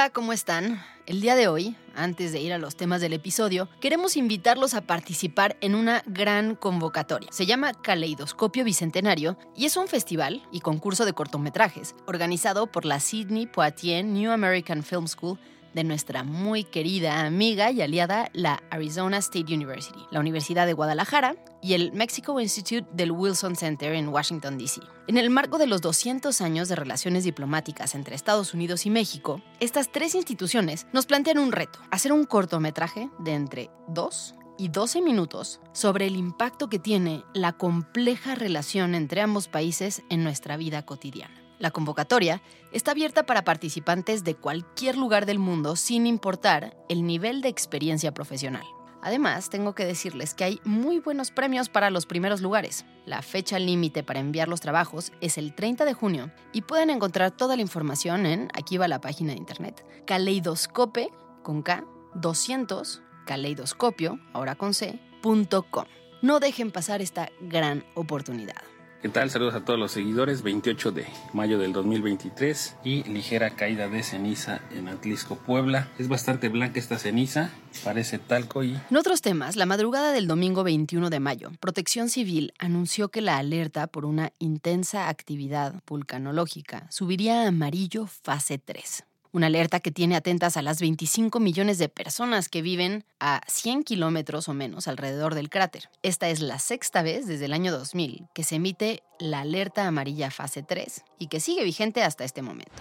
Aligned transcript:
Hola, 0.00 0.08
¿cómo 0.08 0.32
están? 0.32 0.82
El 1.04 1.20
día 1.20 1.34
de 1.34 1.46
hoy, 1.46 1.76
antes 1.94 2.32
de 2.32 2.40
ir 2.40 2.54
a 2.54 2.58
los 2.58 2.74
temas 2.74 3.02
del 3.02 3.12
episodio, 3.12 3.68
queremos 3.82 4.16
invitarlos 4.16 4.72
a 4.72 4.80
participar 4.80 5.58
en 5.60 5.74
una 5.74 6.02
gran 6.06 6.54
convocatoria. 6.54 7.28
Se 7.30 7.44
llama 7.44 7.74
Caleidoscopio 7.74 8.64
Bicentenario 8.64 9.36
y 9.54 9.66
es 9.66 9.76
un 9.76 9.88
festival 9.88 10.42
y 10.52 10.60
concurso 10.60 11.04
de 11.04 11.12
cortometrajes 11.12 11.94
organizado 12.06 12.66
por 12.66 12.86
la 12.86 12.98
Sydney 12.98 13.46
Poitier 13.46 14.02
New 14.02 14.32
American 14.32 14.82
Film 14.82 15.06
School 15.06 15.38
de 15.74 15.84
nuestra 15.84 16.24
muy 16.24 16.64
querida 16.64 17.20
amiga 17.20 17.70
y 17.70 17.82
aliada, 17.82 18.30
la 18.32 18.62
Arizona 18.70 19.18
State 19.18 19.54
University, 19.54 20.00
la 20.10 20.20
Universidad 20.20 20.66
de 20.66 20.72
Guadalajara 20.72 21.36
y 21.62 21.74
el 21.74 21.92
Mexico 21.92 22.40
Institute 22.40 22.88
del 22.92 23.12
Wilson 23.12 23.56
Center 23.56 23.92
en 23.94 24.08
Washington, 24.08 24.58
D.C. 24.58 24.80
En 25.06 25.18
el 25.18 25.30
marco 25.30 25.58
de 25.58 25.66
los 25.66 25.80
200 25.80 26.40
años 26.40 26.68
de 26.68 26.76
relaciones 26.76 27.24
diplomáticas 27.24 27.94
entre 27.94 28.14
Estados 28.14 28.54
Unidos 28.54 28.86
y 28.86 28.90
México, 28.90 29.42
estas 29.60 29.90
tres 29.92 30.14
instituciones 30.14 30.86
nos 30.92 31.06
plantean 31.06 31.38
un 31.38 31.52
reto, 31.52 31.78
hacer 31.90 32.12
un 32.12 32.24
cortometraje 32.24 33.10
de 33.18 33.34
entre 33.34 33.70
2 33.88 34.34
y 34.58 34.68
12 34.68 35.00
minutos 35.00 35.60
sobre 35.72 36.06
el 36.06 36.16
impacto 36.16 36.68
que 36.68 36.78
tiene 36.78 37.24
la 37.32 37.52
compleja 37.52 38.34
relación 38.34 38.94
entre 38.94 39.22
ambos 39.22 39.48
países 39.48 40.02
en 40.10 40.22
nuestra 40.22 40.58
vida 40.58 40.84
cotidiana. 40.84 41.39
La 41.60 41.70
convocatoria 41.70 42.42
está 42.72 42.90
abierta 42.90 43.26
para 43.26 43.44
participantes 43.44 44.24
de 44.24 44.34
cualquier 44.34 44.96
lugar 44.96 45.26
del 45.26 45.38
mundo 45.38 45.76
sin 45.76 46.06
importar 46.06 46.76
el 46.88 47.06
nivel 47.06 47.42
de 47.42 47.50
experiencia 47.50 48.12
profesional. 48.12 48.64
Además, 49.02 49.50
tengo 49.50 49.74
que 49.74 49.84
decirles 49.84 50.34
que 50.34 50.44
hay 50.44 50.60
muy 50.64 50.98
buenos 50.98 51.30
premios 51.30 51.68
para 51.68 51.90
los 51.90 52.06
primeros 52.06 52.40
lugares. 52.40 52.84
La 53.06 53.22
fecha 53.22 53.58
límite 53.58 54.02
para 54.02 54.20
enviar 54.20 54.48
los 54.48 54.60
trabajos 54.60 55.12
es 55.20 55.38
el 55.38 55.54
30 55.54 55.84
de 55.84 55.94
junio 55.94 56.32
y 56.52 56.62
pueden 56.62 56.90
encontrar 56.90 57.30
toda 57.30 57.56
la 57.56 57.62
información 57.62 58.26
en, 58.26 58.48
aquí 58.54 58.76
va 58.76 58.88
la 58.88 59.00
página 59.00 59.32
de 59.32 59.38
internet, 59.38 59.84
caleidoscope 60.06 61.10
con 61.42 61.62
K 61.62 61.84
200 62.14 63.02
caleidoscopio, 63.26 64.18
ahora 64.32 64.56
con 64.56 64.74
C, 64.74 64.98
.com. 65.22 65.84
No 66.22 66.40
dejen 66.40 66.72
pasar 66.72 67.00
esta 67.00 67.30
gran 67.40 67.84
oportunidad. 67.94 68.62
¿Qué 69.02 69.08
tal? 69.08 69.30
Saludos 69.30 69.54
a 69.54 69.64
todos 69.64 69.78
los 69.78 69.92
seguidores. 69.92 70.42
28 70.42 70.92
de 70.92 71.06
mayo 71.32 71.58
del 71.58 71.72
2023 71.72 72.76
y 72.84 73.02
ligera 73.04 73.56
caída 73.56 73.88
de 73.88 74.02
ceniza 74.02 74.60
en 74.72 74.88
Atlisco, 74.88 75.36
Puebla. 75.36 75.88
Es 75.98 76.08
bastante 76.08 76.50
blanca 76.50 76.78
esta 76.78 76.98
ceniza, 76.98 77.50
parece 77.82 78.18
talco 78.18 78.62
y... 78.62 78.78
En 78.90 78.96
otros 78.98 79.22
temas, 79.22 79.56
la 79.56 79.64
madrugada 79.64 80.12
del 80.12 80.26
domingo 80.26 80.64
21 80.64 81.08
de 81.08 81.18
mayo, 81.18 81.50
Protección 81.60 82.10
Civil 82.10 82.52
anunció 82.58 83.08
que 83.08 83.22
la 83.22 83.38
alerta 83.38 83.86
por 83.86 84.04
una 84.04 84.32
intensa 84.38 85.08
actividad 85.08 85.82
vulcanológica 85.86 86.86
subiría 86.90 87.44
a 87.44 87.48
amarillo 87.48 88.06
fase 88.06 88.58
3. 88.58 89.04
Una 89.32 89.46
alerta 89.46 89.78
que 89.78 89.92
tiene 89.92 90.16
atentas 90.16 90.56
a 90.56 90.62
las 90.62 90.80
25 90.80 91.38
millones 91.38 91.78
de 91.78 91.88
personas 91.88 92.48
que 92.48 92.62
viven 92.62 93.04
a 93.20 93.42
100 93.46 93.84
kilómetros 93.84 94.48
o 94.48 94.54
menos 94.54 94.88
alrededor 94.88 95.36
del 95.36 95.48
cráter. 95.48 95.88
Esta 96.02 96.28
es 96.28 96.40
la 96.40 96.58
sexta 96.58 97.02
vez 97.02 97.28
desde 97.28 97.44
el 97.44 97.52
año 97.52 97.70
2000 97.70 98.26
que 98.34 98.42
se 98.42 98.56
emite 98.56 99.04
la 99.20 99.42
alerta 99.42 99.86
amarilla 99.86 100.32
fase 100.32 100.64
3 100.64 101.04
y 101.20 101.28
que 101.28 101.38
sigue 101.38 101.62
vigente 101.62 102.02
hasta 102.02 102.24
este 102.24 102.42
momento. 102.42 102.72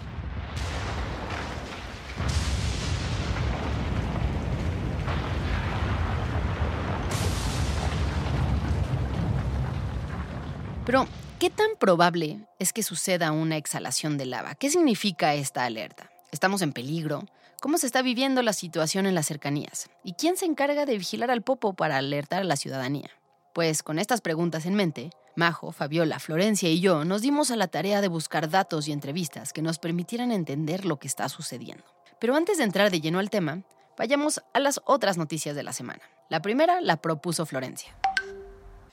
Pero, 10.84 11.08
¿qué 11.38 11.52
tan 11.52 11.70
probable 11.80 12.40
es 12.58 12.74
que 12.74 12.82
suceda 12.82 13.32
una 13.32 13.58
exhalación 13.58 14.18
de 14.18 14.26
lava? 14.26 14.56
¿Qué 14.56 14.72
significa 14.72 15.36
esta 15.36 15.66
alerta? 15.66 16.09
¿Estamos 16.32 16.62
en 16.62 16.74
peligro? 16.74 17.26
¿Cómo 17.60 17.80
se 17.80 17.88
está 17.88 18.04
viviendo 18.04 18.44
la 18.44 18.54
situación 18.54 19.08
en 19.08 19.16
las 19.16 19.26
cercanías? 19.26 19.90
¿Y 20.04 20.14
quién 20.14 20.38
se 20.38 20.46
encarga 20.46 20.86
de 20.86 20.98
vigilar 20.98 21.32
al 21.32 21.42
Popo 21.42 21.74
para 21.74 21.98
alertar 21.98 22.42
a 22.42 22.46
la 22.46 22.56
ciudadanía? 22.56 23.10
Pues 23.54 23.82
con 23.82 23.98
estas 23.98 24.22
preguntas 24.22 24.68
en 24.68 24.76
mente, 24.76 25.10
Majo, 25.36 25.72
Fabiola, 25.72 26.20
Florencia 26.20 26.70
y 26.70 26.80
yo 26.80 27.04
nos 27.04 27.24
dimos 27.24 27.50
a 27.50 27.56
la 27.56 27.68
tarea 27.68 28.02
de 28.02 28.10
buscar 28.10 28.50
datos 28.50 28.88
y 28.88 28.92
entrevistas 28.92 29.54
que 29.54 29.64
nos 29.64 29.80
permitieran 29.80 30.32
entender 30.32 30.86
lo 30.86 31.00
que 31.00 31.08
está 31.08 31.28
sucediendo. 31.30 31.84
Pero 32.20 32.36
antes 32.36 32.60
de 32.60 32.64
entrar 32.64 32.92
de 32.92 33.02
lleno 33.02 33.18
al 33.18 33.32
tema, 33.32 33.64
vayamos 33.98 34.42
a 34.54 34.60
las 34.60 34.82
otras 34.86 35.18
noticias 35.18 35.56
de 35.56 35.64
la 35.64 35.74
semana. 35.74 36.02
La 36.30 36.44
primera 36.44 36.80
la 36.80 36.98
propuso 36.98 37.48
Florencia. 37.48 37.98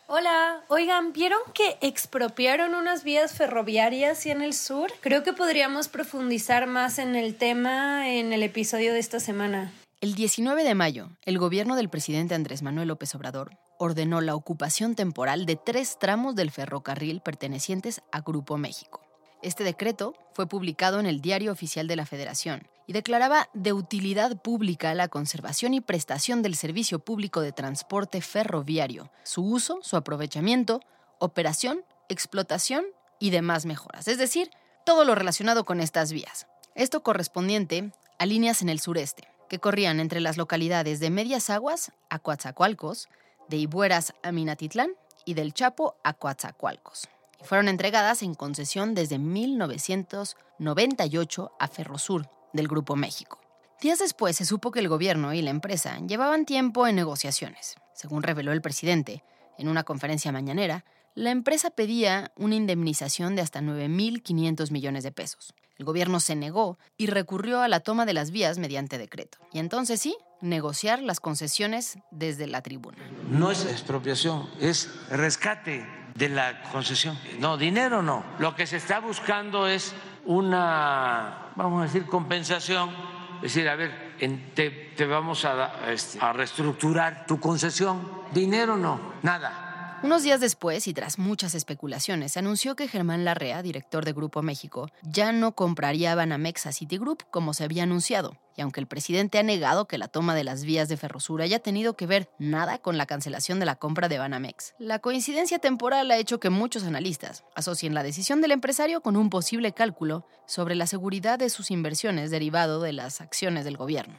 Hola, 0.08 0.62
oigan, 0.68 1.12
¿vieron 1.12 1.40
que 1.52 1.78
expropiaron 1.80 2.76
unas 2.76 3.02
vías 3.02 3.32
ferroviarias 3.32 4.24
y 4.24 4.30
en 4.30 4.40
el 4.40 4.54
sur? 4.54 4.92
Creo 5.00 5.24
que 5.24 5.32
podríamos 5.32 5.88
profundizar 5.88 6.68
más 6.68 7.00
en 7.00 7.16
el 7.16 7.34
tema 7.34 8.08
en 8.08 8.32
el 8.32 8.44
episodio 8.44 8.92
de 8.92 9.00
esta 9.00 9.18
semana. 9.18 9.72
El 10.00 10.14
19 10.14 10.62
de 10.62 10.76
mayo, 10.76 11.08
el 11.24 11.38
gobierno 11.38 11.74
del 11.74 11.88
presidente 11.88 12.36
Andrés 12.36 12.62
Manuel 12.62 12.86
López 12.86 13.16
Obrador 13.16 13.58
ordenó 13.80 14.20
la 14.20 14.36
ocupación 14.36 14.94
temporal 14.94 15.44
de 15.44 15.56
tres 15.56 15.98
tramos 15.98 16.36
del 16.36 16.52
ferrocarril 16.52 17.20
pertenecientes 17.20 18.00
a 18.12 18.20
Grupo 18.20 18.58
México. 18.58 19.00
Este 19.42 19.64
decreto 19.64 20.14
fue 20.34 20.46
publicado 20.46 21.00
en 21.00 21.06
el 21.06 21.20
Diario 21.20 21.50
Oficial 21.50 21.88
de 21.88 21.96
la 21.96 22.06
Federación 22.06 22.68
y 22.86 22.92
declaraba 22.92 23.48
de 23.52 23.72
utilidad 23.72 24.40
pública 24.40 24.94
la 24.94 25.08
conservación 25.08 25.74
y 25.74 25.80
prestación 25.80 26.42
del 26.42 26.54
servicio 26.54 26.98
público 26.98 27.40
de 27.40 27.52
transporte 27.52 28.20
ferroviario, 28.20 29.10
su 29.24 29.44
uso, 29.44 29.80
su 29.82 29.96
aprovechamiento, 29.96 30.80
operación, 31.18 31.84
explotación 32.08 32.84
y 33.18 33.30
demás 33.30 33.66
mejoras, 33.66 34.08
es 34.08 34.18
decir, 34.18 34.50
todo 34.84 35.04
lo 35.04 35.14
relacionado 35.14 35.64
con 35.64 35.80
estas 35.80 36.12
vías. 36.12 36.46
Esto 36.74 37.02
correspondiente 37.02 37.92
a 38.18 38.26
líneas 38.26 38.62
en 38.62 38.68
el 38.68 38.80
sureste, 38.80 39.28
que 39.48 39.58
corrían 39.58 40.00
entre 40.00 40.20
las 40.20 40.36
localidades 40.36 41.00
de 41.00 41.10
Medias 41.10 41.50
Aguas 41.50 41.92
a 42.10 42.18
Coatzacoalcos, 42.18 43.08
de 43.48 43.56
Ibueras 43.56 44.12
a 44.22 44.32
Minatitlán 44.32 44.90
y 45.24 45.34
del 45.34 45.54
Chapo 45.54 45.96
a 46.04 46.12
Coatzacoalcos 46.12 47.08
y 47.40 47.44
fueron 47.44 47.68
entregadas 47.68 48.22
en 48.22 48.34
concesión 48.34 48.94
desde 48.94 49.18
1998 49.18 51.52
a 51.58 51.68
Ferrosur, 51.68 52.28
del 52.52 52.68
Grupo 52.68 52.96
México. 52.96 53.40
Días 53.80 53.98
después 53.98 54.36
se 54.36 54.44
supo 54.44 54.70
que 54.70 54.80
el 54.80 54.88
gobierno 54.88 55.34
y 55.34 55.42
la 55.42 55.50
empresa 55.50 55.98
llevaban 55.98 56.46
tiempo 56.46 56.86
en 56.86 56.96
negociaciones. 56.96 57.76
Según 57.94 58.22
reveló 58.22 58.52
el 58.52 58.62
presidente, 58.62 59.22
en 59.58 59.68
una 59.68 59.84
conferencia 59.84 60.32
mañanera, 60.32 60.84
la 61.14 61.30
empresa 61.30 61.70
pedía 61.70 62.32
una 62.36 62.54
indemnización 62.54 63.36
de 63.36 63.42
hasta 63.42 63.60
9.500 63.60 64.70
millones 64.70 65.02
de 65.02 65.12
pesos. 65.12 65.54
El 65.78 65.84
gobierno 65.84 66.20
se 66.20 66.36
negó 66.36 66.78
y 66.96 67.06
recurrió 67.06 67.60
a 67.60 67.68
la 67.68 67.80
toma 67.80 68.06
de 68.06 68.14
las 68.14 68.30
vías 68.30 68.58
mediante 68.58 68.98
decreto. 68.98 69.38
Y 69.52 69.58
entonces 69.58 70.00
sí, 70.00 70.16
negociar 70.40 71.02
las 71.02 71.20
concesiones 71.20 71.98
desde 72.10 72.46
la 72.46 72.62
tribuna. 72.62 72.98
No 73.28 73.50
es 73.50 73.64
expropiación, 73.64 74.48
es 74.60 74.90
rescate 75.10 75.86
de 76.14 76.28
la 76.30 76.62
concesión. 76.70 77.18
No, 77.40 77.58
dinero 77.58 78.02
no. 78.02 78.24
Lo 78.38 78.54
que 78.54 78.66
se 78.66 78.76
está 78.76 79.00
buscando 79.00 79.66
es 79.66 79.94
una, 80.24 81.45
vamos 81.56 81.80
a 81.80 81.84
decir, 81.84 82.06
compensación. 82.06 82.90
Es 83.36 83.54
decir, 83.54 83.68
a 83.68 83.76
ver, 83.76 84.16
te, 84.54 85.06
vamos 85.06 85.44
a, 85.44 85.90
este, 85.90 86.18
a 86.20 86.32
reestructurar 86.32 87.26
tu 87.26 87.38
concesión. 87.40 88.22
Dinero 88.32 88.76
no, 88.76 89.00
nada. 89.22 89.65
Unos 90.02 90.22
días 90.22 90.40
después, 90.40 90.86
y 90.88 90.92
tras 90.92 91.18
muchas 91.18 91.54
especulaciones, 91.54 92.32
se 92.32 92.38
anunció 92.38 92.76
que 92.76 92.86
Germán 92.86 93.24
Larrea, 93.24 93.62
director 93.62 94.04
de 94.04 94.12
Grupo 94.12 94.42
México, 94.42 94.90
ya 95.02 95.32
no 95.32 95.52
compraría 95.52 96.14
Banamex 96.14 96.66
a 96.66 96.72
Citigroup 96.72 97.24
como 97.30 97.54
se 97.54 97.64
había 97.64 97.84
anunciado. 97.84 98.36
Y 98.56 98.60
aunque 98.60 98.78
el 98.80 98.86
presidente 98.86 99.38
ha 99.38 99.42
negado 99.42 99.86
que 99.86 99.96
la 99.96 100.08
toma 100.08 100.34
de 100.34 100.44
las 100.44 100.64
vías 100.64 100.88
de 100.88 100.98
Ferrosur 100.98 101.40
haya 101.40 101.60
tenido 101.60 101.96
que 101.96 102.06
ver 102.06 102.28
nada 102.38 102.76
con 102.78 102.98
la 102.98 103.06
cancelación 103.06 103.58
de 103.58 103.66
la 103.66 103.76
compra 103.76 104.08
de 104.08 104.18
Banamex, 104.18 104.74
la 104.78 104.98
coincidencia 104.98 105.58
temporal 105.58 106.10
ha 106.10 106.18
hecho 106.18 106.40
que 106.40 106.50
muchos 106.50 106.84
analistas 106.84 107.44
asocien 107.54 107.94
la 107.94 108.02
decisión 108.02 108.42
del 108.42 108.52
empresario 108.52 109.00
con 109.00 109.16
un 109.16 109.30
posible 109.30 109.72
cálculo 109.72 110.26
sobre 110.46 110.74
la 110.74 110.86
seguridad 110.86 111.38
de 111.38 111.48
sus 111.48 111.70
inversiones 111.70 112.30
derivado 112.30 112.82
de 112.82 112.92
las 112.92 113.22
acciones 113.22 113.64
del 113.64 113.78
gobierno. 113.78 114.14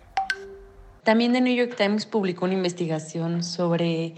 También 1.03 1.33
The 1.33 1.41
New 1.41 1.55
York 1.55 1.75
Times 1.77 2.05
publicó 2.05 2.45
una 2.45 2.55
investigación 2.55 3.43
sobre 3.43 4.15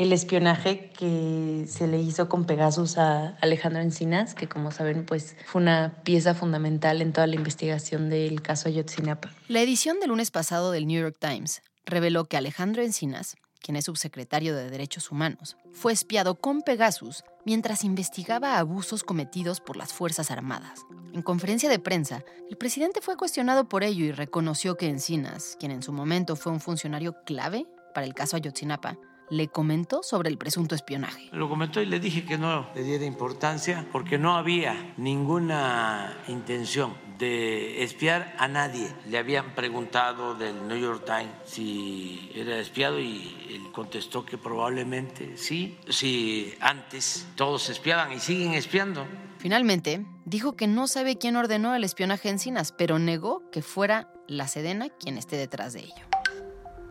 el 0.00 0.14
espionaje 0.14 0.90
que 0.98 1.66
se 1.68 1.86
le 1.86 2.00
hizo 2.00 2.30
con 2.30 2.46
Pegasus 2.46 2.96
a 2.96 3.36
Alejandro 3.42 3.82
Encinas, 3.82 4.34
que 4.34 4.48
como 4.48 4.70
saben, 4.70 5.04
pues 5.04 5.36
fue 5.44 5.60
una 5.60 6.00
pieza 6.04 6.34
fundamental 6.34 7.02
en 7.02 7.12
toda 7.12 7.26
la 7.26 7.34
investigación 7.34 8.08
del 8.08 8.40
caso 8.40 8.70
Ayotzinapa. 8.70 9.30
La 9.48 9.60
edición 9.60 10.00
del 10.00 10.08
lunes 10.08 10.30
pasado 10.30 10.70
del 10.70 10.86
New 10.86 11.02
York 11.02 11.18
Times 11.20 11.60
reveló 11.84 12.24
que 12.24 12.38
Alejandro 12.38 12.82
Encinas, 12.82 13.36
quien 13.60 13.76
es 13.76 13.84
subsecretario 13.84 14.56
de 14.56 14.70
Derechos 14.70 15.10
Humanos, 15.10 15.58
fue 15.70 15.92
espiado 15.92 16.34
con 16.36 16.62
Pegasus 16.62 17.22
mientras 17.44 17.84
investigaba 17.84 18.58
abusos 18.58 19.04
cometidos 19.04 19.60
por 19.60 19.76
las 19.76 19.92
Fuerzas 19.92 20.30
Armadas. 20.30 20.80
En 21.12 21.20
conferencia 21.20 21.68
de 21.68 21.78
prensa, 21.78 22.24
el 22.48 22.56
presidente 22.56 23.02
fue 23.02 23.18
cuestionado 23.18 23.68
por 23.68 23.84
ello 23.84 24.06
y 24.06 24.12
reconoció 24.12 24.78
que 24.78 24.88
Encinas, 24.88 25.58
quien 25.60 25.72
en 25.72 25.82
su 25.82 25.92
momento 25.92 26.36
fue 26.36 26.52
un 26.52 26.60
funcionario 26.60 27.16
clave 27.26 27.66
para 27.92 28.06
el 28.06 28.14
caso 28.14 28.36
Ayotzinapa, 28.36 28.96
le 29.30 29.48
comentó 29.48 30.02
sobre 30.02 30.28
el 30.28 30.36
presunto 30.36 30.74
espionaje. 30.74 31.28
Lo 31.32 31.48
comentó 31.48 31.80
y 31.80 31.86
le 31.86 32.00
dije 32.00 32.24
que 32.24 32.36
no 32.36 32.68
le 32.74 32.82
diera 32.82 33.04
importancia 33.04 33.86
porque 33.92 34.18
no 34.18 34.36
había 34.36 34.94
ninguna 34.96 36.18
intención 36.28 36.94
de 37.18 37.82
espiar 37.82 38.34
a 38.38 38.48
nadie. 38.48 38.92
Le 39.08 39.18
habían 39.18 39.54
preguntado 39.54 40.34
del 40.34 40.66
New 40.66 40.78
York 40.78 41.04
Times 41.04 41.30
si 41.44 42.30
era 42.34 42.58
espiado 42.58 42.98
y 42.98 43.46
él 43.50 43.70
contestó 43.72 44.24
que 44.24 44.38
probablemente 44.38 45.36
sí, 45.36 45.78
si 45.88 46.54
antes 46.60 47.26
todos 47.36 47.68
espiaban 47.68 48.12
y 48.12 48.18
siguen 48.18 48.54
espiando. 48.54 49.06
Finalmente, 49.38 50.04
dijo 50.24 50.54
que 50.54 50.66
no 50.66 50.86
sabe 50.86 51.16
quién 51.16 51.36
ordenó 51.36 51.74
el 51.74 51.84
espionaje 51.84 52.28
en 52.28 52.38
Cinas, 52.38 52.72
pero 52.72 52.98
negó 52.98 53.42
que 53.50 53.62
fuera 53.62 54.12
la 54.26 54.48
Sedena 54.48 54.88
quien 54.88 55.16
esté 55.16 55.36
detrás 55.36 55.72
de 55.72 55.80
ello. 55.80 56.19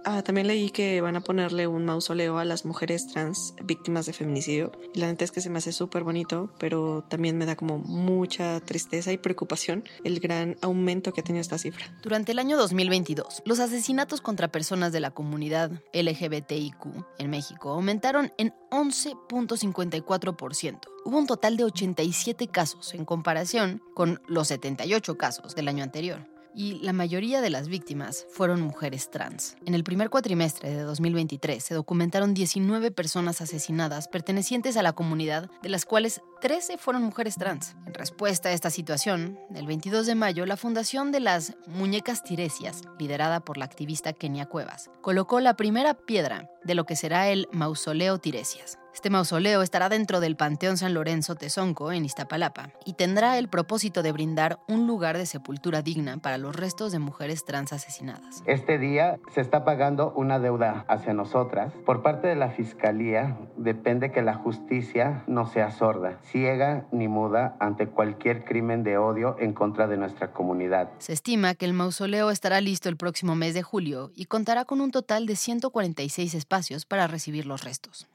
Ah, 0.05 0.21
también 0.23 0.47
leí 0.47 0.69
que 0.69 1.01
van 1.01 1.15
a 1.15 1.21
ponerle 1.21 1.67
un 1.67 1.85
mausoleo 1.85 2.37
a 2.37 2.45
las 2.45 2.65
mujeres 2.65 3.07
trans 3.07 3.53
víctimas 3.63 4.05
de 4.05 4.13
feminicidio. 4.13 4.71
La 4.93 5.07
neta 5.07 5.25
es 5.25 5.31
que 5.31 5.41
se 5.41 5.49
me 5.49 5.57
hace 5.57 5.71
súper 5.71 6.03
bonito, 6.03 6.53
pero 6.59 7.03
también 7.09 7.37
me 7.37 7.45
da 7.45 7.55
como 7.55 7.79
mucha 7.79 8.59
tristeza 8.61 9.11
y 9.11 9.17
preocupación 9.17 9.83
el 10.03 10.19
gran 10.19 10.57
aumento 10.61 11.13
que 11.13 11.21
ha 11.21 11.23
tenido 11.23 11.41
esta 11.41 11.57
cifra. 11.57 11.85
Durante 12.01 12.31
el 12.31 12.39
año 12.39 12.57
2022, 12.57 13.43
los 13.45 13.59
asesinatos 13.59 14.21
contra 14.21 14.51
personas 14.51 14.91
de 14.91 14.99
la 14.99 15.11
comunidad 15.11 15.71
LGBTIQ 15.93 16.85
en 17.17 17.29
México 17.29 17.71
aumentaron 17.71 18.31
en 18.37 18.53
11.54%. 18.71 20.79
Hubo 21.05 21.17
un 21.17 21.27
total 21.27 21.57
de 21.57 21.63
87 21.63 22.47
casos 22.47 22.93
en 22.93 23.05
comparación 23.05 23.81
con 23.93 24.21
los 24.27 24.49
78 24.49 25.17
casos 25.17 25.55
del 25.55 25.67
año 25.67 25.83
anterior 25.83 26.38
y 26.55 26.79
la 26.79 26.93
mayoría 26.93 27.41
de 27.41 27.49
las 27.49 27.67
víctimas 27.67 28.25
fueron 28.29 28.61
mujeres 28.61 29.09
trans. 29.11 29.55
En 29.65 29.75
el 29.75 29.83
primer 29.83 30.09
cuatrimestre 30.09 30.69
de 30.69 30.81
2023 30.81 31.63
se 31.63 31.73
documentaron 31.73 32.33
19 32.33 32.91
personas 32.91 33.41
asesinadas 33.41 34.07
pertenecientes 34.07 34.77
a 34.77 34.83
la 34.83 34.93
comunidad, 34.93 35.49
de 35.61 35.69
las 35.69 35.85
cuales 35.85 36.21
13 36.39 36.77
fueron 36.77 37.03
mujeres 37.03 37.35
trans. 37.35 37.75
En 37.85 37.93
respuesta 37.93 38.49
a 38.49 38.53
esta 38.53 38.69
situación, 38.69 39.37
el 39.53 39.67
22 39.67 40.05
de 40.05 40.15
mayo, 40.15 40.45
la 40.45 40.55
Fundación 40.55 41.11
de 41.11 41.19
las 41.19 41.57
Muñecas 41.67 42.23
Tiresias, 42.23 42.83
liderada 42.97 43.41
por 43.41 43.57
la 43.57 43.65
activista 43.65 44.13
Kenia 44.13 44.45
Cuevas, 44.45 44.89
colocó 45.01 45.41
la 45.41 45.55
primera 45.55 45.93
piedra 45.95 46.49
de 46.63 46.75
lo 46.75 46.85
que 46.85 46.95
será 46.95 47.29
el 47.29 47.49
Mausoleo 47.51 48.19
Tiresias. 48.19 48.79
Este 48.99 49.09
mausoleo 49.09 49.61
estará 49.61 49.87
dentro 49.87 50.19
del 50.19 50.35
Panteón 50.35 50.75
San 50.75 50.93
Lorenzo 50.93 51.35
Tezonco 51.35 51.91
en 51.93 52.03
Iztapalapa 52.03 52.71
y 52.85 52.93
tendrá 52.93 53.37
el 53.37 53.47
propósito 53.47 54.03
de 54.03 54.11
brindar 54.11 54.59
un 54.67 54.87
lugar 54.87 55.17
de 55.17 55.25
sepultura 55.25 55.81
digna 55.81 56.17
para 56.17 56.37
los 56.37 56.53
restos 56.55 56.91
de 56.91 56.99
mujeres 56.99 57.45
trans 57.45 57.71
asesinadas. 57.71 58.43
Este 58.45 58.77
día 58.77 59.17
se 59.33 59.39
está 59.39 59.63
pagando 59.63 60.11
una 60.17 60.39
deuda 60.39 60.83
hacia 60.89 61.13
nosotras. 61.13 61.71
Por 61.85 62.01
parte 62.01 62.27
de 62.27 62.35
la 62.35 62.49
Fiscalía 62.49 63.37
depende 63.55 64.11
que 64.11 64.21
la 64.21 64.33
justicia 64.33 65.23
no 65.27 65.45
sea 65.45 65.71
sorda, 65.71 66.19
ciega 66.31 66.85
ni 66.91 67.07
muda 67.07 67.55
ante 67.59 67.87
cualquier 67.87 68.45
crimen 68.45 68.83
de 68.83 68.97
odio 68.97 69.35
en 69.39 69.53
contra 69.53 69.87
de 69.87 69.97
nuestra 69.97 70.31
comunidad. 70.31 70.89
Se 70.99 71.13
estima 71.13 71.55
que 71.55 71.65
el 71.65 71.73
mausoleo 71.73 72.31
estará 72.31 72.61
listo 72.61 72.89
el 72.89 72.97
próximo 72.97 73.35
mes 73.35 73.53
de 73.53 73.63
julio 73.63 74.11
y 74.15 74.25
contará 74.25 74.65
con 74.65 74.81
un 74.81 74.91
total 74.91 75.25
de 75.25 75.35
146 75.35 76.33
espacios 76.33 76.85
para 76.85 77.07
recibir 77.07 77.45
los 77.45 77.63
restos. 77.63 78.07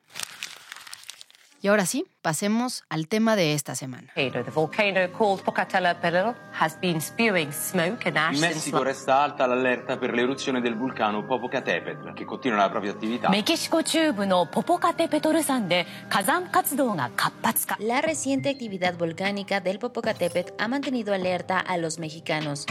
Y 1.65 1.69
ahora 1.69 1.87
sí, 1.87 2.05
pasemos 2.21 2.85
al 2.91 3.09
tema 3.09 3.37
de 3.37 3.55
esta 3.55 3.75
semana. 3.75 4.13
In 4.17 4.33
Messico 8.39 8.85
resta 8.85 9.23
alta 9.23 9.47
l'allerta 9.47 9.97
per 9.97 10.13
l'eruzione 10.13 10.61
del 10.61 10.77
vulcano 10.77 11.25
Popocatépetl, 11.25 12.13
che 12.13 12.27
continua 12.27 12.59
la 12.59 12.69
propria 12.69 12.93
attività. 12.93 13.31
La 17.79 18.01
reciente 18.01 18.51
actividad 18.51 18.97
volcánica 18.99 19.61
del 19.61 19.79
Popocatépetl 19.79 20.53
ha 20.59 20.69
mantenido 20.69 21.15
alerta 21.15 21.61
a 21.61 21.79
los 21.79 21.99
mexicanos. 21.99 22.67